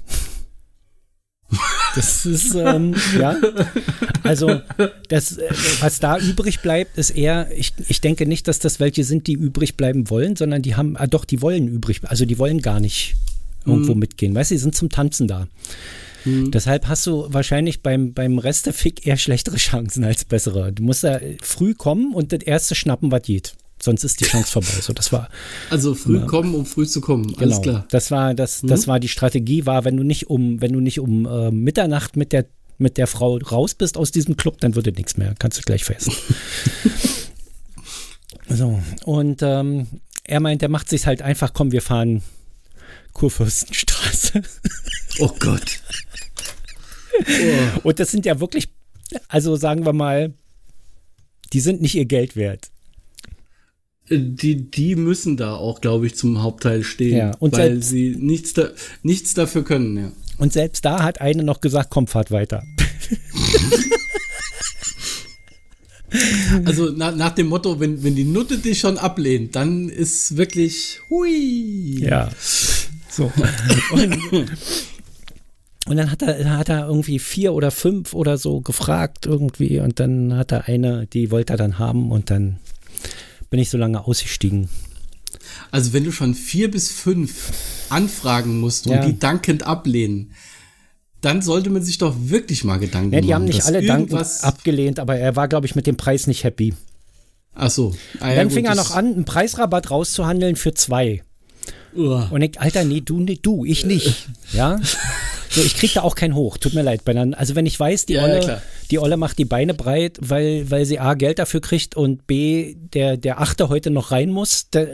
Das 1.96 2.26
ist, 2.26 2.54
ähm, 2.54 2.96
ja. 3.20 3.36
Also, 4.24 4.62
das, 5.08 5.38
äh, 5.38 5.50
was 5.80 6.00
da 6.00 6.20
übrig 6.20 6.60
bleibt, 6.60 6.98
ist 6.98 7.10
eher, 7.10 7.50
ich, 7.58 7.74
ich 7.88 8.02
denke 8.02 8.28
nicht, 8.28 8.48
dass 8.48 8.60
das 8.60 8.80
welche 8.80 9.04
sind, 9.04 9.26
die 9.26 9.34
übrig 9.34 9.76
bleiben 9.76 10.10
wollen, 10.12 10.36
sondern 10.36 10.62
die 10.62 10.76
haben, 10.76 10.96
ah, 10.98 11.08
doch, 11.08 11.26
die 11.26 11.42
wollen 11.42 11.68
übrig, 11.68 12.02
also 12.04 12.26
die 12.26 12.38
wollen 12.38 12.62
gar 12.62 12.80
nicht 12.80 13.16
irgendwo 13.66 13.96
mitgehen. 13.96 14.36
Weißt 14.36 14.52
du, 14.52 14.56
die 14.56 14.60
sind 14.60 14.76
zum 14.76 14.90
Tanzen 14.90 15.28
da. 15.28 15.48
Deshalb 16.26 16.88
hast 16.88 17.08
du 17.08 17.28
wahrscheinlich 17.30 17.82
beim, 17.82 18.14
beim 18.14 18.40
Restefick 18.40 19.08
eher 19.08 19.18
schlechtere 19.18 19.56
Chancen 19.56 20.04
als 20.04 20.26
bessere. 20.26 20.74
Du 20.74 20.84
musst 20.84 21.04
da 21.04 21.20
früh 21.42 21.74
kommen 21.74 22.14
und 22.14 22.34
das 22.34 22.42
erste 22.42 22.76
schnappen, 22.76 23.12
was 23.12 23.22
geht. 23.22 23.54
Sonst 23.82 24.04
ist 24.04 24.20
die 24.20 24.26
Chance 24.26 24.52
vorbei. 24.52 24.82
So, 24.82 24.94
das 24.94 25.12
war, 25.12 25.30
Also 25.70 25.96
früh 25.96 26.20
kommen, 26.26 26.54
um 26.54 26.66
früh 26.66 26.86
zu 26.86 27.00
kommen. 27.00 27.34
Alles 27.38 27.62
genau. 27.62 27.62
klar. 27.62 27.88
Das 27.90 28.12
war, 28.12 28.34
das, 28.34 28.62
das 28.62 28.88
war 28.88 29.00
die 29.00 29.08
Strategie, 29.08 29.66
war, 29.66 29.86
wenn 29.86 29.96
du 29.96 30.04
nicht 30.04 30.30
um, 30.30 30.62
wenn 30.62 30.74
du 30.74 30.82
nicht 30.82 31.00
um 31.00 31.26
äh, 31.26 31.50
Mitternacht 31.52 32.18
mit 32.18 32.34
der, 32.34 32.46
mit 32.78 32.98
der 32.98 33.08
Frau 33.08 33.38
raus 33.38 33.76
bist 33.76 33.98
aus 33.98 34.12
diesem 34.12 34.36
Club, 34.36 34.60
dann 34.60 34.76
würde 34.76 34.92
nichts 34.92 35.16
mehr. 35.16 35.34
Kannst 35.40 35.58
du 35.58 35.62
gleich 35.62 35.86
vergessen. 35.86 36.14
so, 38.50 38.82
und 39.06 39.42
ähm, 39.42 39.88
er 40.26 40.40
meint, 40.42 40.62
er 40.62 40.70
macht 40.70 40.90
sich 40.90 41.06
halt 41.06 41.22
einfach, 41.22 41.54
komm, 41.54 41.72
wir 41.72 41.82
fahren 41.82 42.22
Kurfürstenstraße. 43.14 44.44
Oh 45.20 45.32
Gott. 45.40 45.82
Oh. 47.20 47.80
Und 47.84 48.00
das 48.00 48.12
sind 48.12 48.26
ja 48.26 48.40
wirklich, 48.40 48.70
also 49.28 49.56
sagen 49.56 49.86
wir 49.86 49.94
mal, 49.94 50.34
die 51.54 51.60
sind 51.60 51.82
nicht 51.82 51.96
ihr 51.96 52.06
Geld 52.06 52.36
wert. 52.36 52.70
Die, 54.10 54.56
die 54.70 54.96
müssen 54.96 55.38
da 55.38 55.56
auch, 55.56 55.82
glaube 55.82 56.08
ich, 56.08 56.16
zum 56.16 56.42
Hauptteil 56.42 56.84
stehen, 56.84 57.18
Ja, 57.18 57.32
und 57.40 57.54
weil 57.54 57.84
sie 57.84 58.16
nichts, 58.18 58.54
da, 58.54 58.70
nichts 59.04 59.34
dafür 59.34 59.64
können. 59.64 59.98
Ja. 59.98 60.12
Und 60.38 60.54
selbst 60.54 60.86
da 60.86 61.04
hat 61.04 61.22
eine 61.22 61.44
noch 61.44 61.62
gesagt, 61.62 61.90
komm, 61.90 62.08
fahrt 62.08 62.32
weiter. 62.32 62.64
Also 66.66 66.92
na, 66.96 67.12
nach 67.12 67.36
dem 67.36 67.48
Motto, 67.48 67.80
wenn, 67.80 68.04
wenn 68.04 68.16
die 68.16 68.24
Nutte 68.24 68.58
dich 68.58 68.80
schon 68.80 68.98
ablehnt, 68.98 69.56
dann 69.56 69.90
ist 69.90 70.38
wirklich 70.38 71.02
hui. 71.10 72.04
Ja. 72.04 72.30
So. 73.10 73.32
Und, 73.92 74.18
und 75.88 75.98
dann 75.98 76.12
hat 76.12 76.22
er, 76.22 76.58
hat 76.58 76.70
er 76.70 76.88
irgendwie 76.88 77.20
vier 77.20 77.54
oder 77.54 77.72
fünf 77.72 78.14
oder 78.14 78.38
so 78.38 78.62
gefragt 78.62 79.26
irgendwie 79.26 79.80
und 79.80 80.00
dann 80.00 80.36
hat 80.36 80.52
er 80.52 80.68
eine, 80.68 81.08
die 81.08 81.32
wollte 81.32 81.54
er 81.54 81.58
dann 81.58 81.80
haben 81.80 82.12
und 82.12 82.30
dann 82.32 82.58
bin 83.50 83.60
ich 83.60 83.70
so 83.70 83.78
lange 83.78 84.06
ausgestiegen. 84.06 84.70
Also 85.72 85.94
wenn 85.94 86.04
du 86.04 86.12
schon 86.12 86.34
vier 86.36 86.70
bis 86.72 86.92
fünf 86.92 87.52
anfragen 87.90 88.60
musst 88.60 88.88
und 88.88 88.94
Ja. 88.94 89.06
die 89.06 89.18
dankend 89.20 89.64
ablehnen, 89.64 90.32
dann 91.22 91.42
sollte 91.42 91.70
man 91.70 91.84
sich 91.84 91.98
doch 91.98 92.16
wirklich 92.18 92.64
mal 92.64 92.78
Gedanken 92.78 93.14
Ja, 93.14 93.22
die 93.22 93.28
machen. 93.28 93.36
haben 93.36 93.46
nicht 93.46 93.64
alle 93.66 93.86
dankend 93.86 94.44
abgelehnt, 94.44 95.00
aber 95.00 95.18
er 95.18 95.36
war, 95.36 95.48
glaube 95.48 95.68
ich, 95.68 95.76
mit 95.76 95.86
dem 95.88 95.98
Preis 95.98 96.28
nicht 96.28 96.44
happy. 96.44 96.74
Ach 97.56 97.70
so. 97.70 97.94
Ah, 98.20 98.30
ja, 98.30 98.36
dann 98.36 98.48
gut, 98.48 98.54
fing 98.56 98.66
er 98.66 98.76
noch 98.76 98.92
an, 98.92 99.06
einen 99.14 99.26
Preisrabatt 99.26 99.92
rauszuhandeln 99.92 100.56
für 100.56 100.74
zwei. 100.74 101.24
Uah. 101.96 102.30
Und 102.32 102.42
ich, 102.42 102.60
Alter, 102.62 102.86
nee, 102.86 103.02
du, 103.02 103.20
nee, 103.20 103.38
du, 103.42 103.66
ich 103.66 103.86
nicht. 103.86 104.30
Ja. 104.54 104.80
So, 105.60 105.66
ich 105.66 105.76
krieg 105.76 105.94
da 105.94 106.02
auch 106.04 106.16
kein 106.16 106.36
Hoch. 106.36 106.58
Tut 106.58 106.74
mir 106.74 106.84
leid. 106.84 107.02
Also 107.38 107.56
wenn 107.56 107.66
ich 107.66 107.78
weiß, 107.80 108.06
die 108.06 108.14
Ja, 108.14 108.22
ja, 108.28 108.34
Olle, 108.34 108.40
klar. 108.40 108.62
die 108.92 109.00
Olle 109.00 109.18
macht 109.18 109.38
die 109.38 109.46
Beine 109.46 109.74
breit, 109.74 110.18
weil, 110.22 110.70
weil 110.72 110.86
sie 110.86 111.00
A, 111.00 111.16
Geld 111.16 111.40
dafür 111.40 111.60
kriegt 111.62 111.96
und 111.98 112.28
B, 112.28 112.76
der, 112.94 113.18
der 113.18 113.42
Achte 113.42 113.68
heute 113.70 113.90
noch 113.90 114.12
rein 114.12 114.30
muss. 114.30 114.68
Da, 114.72 114.86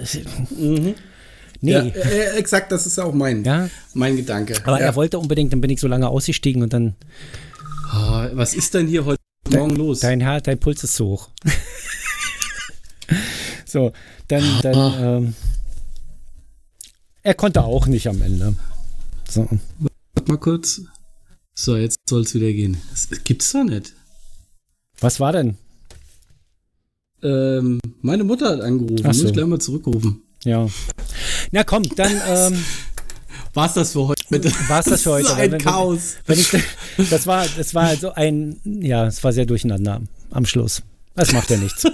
Nee. 1.61 1.71
Ja, 1.71 1.79
äh, 1.85 2.37
exakt, 2.37 2.71
das 2.71 2.85
ist 2.85 2.99
auch 2.99 3.13
mein, 3.13 3.43
Ja. 3.43 3.69
mein 3.93 4.15
Gedanke. 4.17 4.55
Aber 4.65 4.79
ja. 4.79 4.85
er 4.87 4.95
wollte 4.95 5.17
unbedingt, 5.17 5.53
dann 5.53 5.61
bin 5.61 5.71
ich 5.71 5.79
so 5.79 5.87
lange 5.87 6.07
ausgestiegen 6.09 6.61
und 6.61 6.73
dann, 6.73 6.95
Ah, 7.91 8.29
was 8.33 8.53
ist 8.53 8.73
denn 8.73 8.87
hier 8.87 9.05
heute 9.05 9.21
Morgen 9.49 9.75
los? 9.75 10.01
dein 10.01 10.19
Herr, 10.19 10.41
dein 10.41 10.59
Puls 10.59 10.83
ist 10.83 10.95
zu 10.95 11.05
hoch. 11.05 11.29
so, 13.65 13.93
dann, 14.27 14.43
dann, 14.61 14.93
ähm, 15.03 15.35
er 17.23 17.33
konnte 17.35 17.63
auch 17.63 17.87
nicht 17.87 18.07
am 18.07 18.21
Ende. 18.21 18.55
So. 19.29 19.47
Warte 20.25 20.31
mal 20.31 20.37
kurz. 20.39 20.81
So, 21.53 21.77
jetzt 21.77 21.99
soll 22.09 22.21
es 22.23 22.33
wieder 22.33 22.51
gehen. 22.51 22.81
Das 22.89 23.07
gibt's 23.23 23.51
doch 23.51 23.63
nicht. 23.63 23.93
Was 24.99 25.19
war 25.19 25.31
denn? 25.33 25.55
Ähm, 27.21 27.79
meine 28.01 28.23
Mutter 28.23 28.49
hat 28.49 28.61
angerufen. 28.61 29.01
Ach 29.03 29.07
Muss 29.09 29.19
so. 29.19 29.27
ich 29.27 29.33
gleich 29.33 29.45
mal 29.45 29.59
zurückrufen. 29.59 30.23
Ja. 30.43 30.67
Na 31.51 31.63
komm, 31.63 31.83
dann, 31.95 32.11
ähm, 32.27 32.65
War's 33.53 33.75
das 33.75 33.91
für 33.91 34.07
heute? 34.07 34.23
Bitte? 34.31 34.51
War's 34.67 34.85
das 34.85 35.03
für 35.03 35.11
heute? 35.11 35.27
ist 35.27 35.33
ein 35.35 35.51
Wenn- 35.51 35.61
Chaos. 35.61 36.15
Wenn 36.25 36.39
ich, 36.39 36.51
das 37.11 37.27
war, 37.27 37.45
das 37.55 37.75
war 37.75 37.95
so 37.95 38.11
ein, 38.11 38.59
ja, 38.63 39.05
es 39.05 39.23
war 39.23 39.31
sehr 39.31 39.45
durcheinander 39.45 40.01
am 40.31 40.45
Schluss. 40.47 40.81
Das 41.13 41.31
macht 41.33 41.51
ja 41.51 41.57
nichts. 41.57 41.85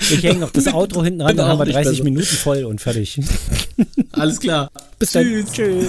Ich 0.00 0.22
hänge 0.22 0.40
noch 0.40 0.50
das 0.50 0.66
Outro 0.72 1.04
hinten 1.04 1.20
ran, 1.20 1.36
dann 1.36 1.46
haben 1.48 1.58
wir 1.58 1.66
nicht 1.66 1.74
30 1.76 1.90
besser. 1.98 2.04
Minuten 2.04 2.24
voll 2.36 2.64
und 2.64 2.80
fertig. 2.80 3.20
Alles 4.12 4.40
klar. 4.40 4.70
Bis 4.98 5.12
dann. 5.12 5.44
Tschüss. 5.52 5.88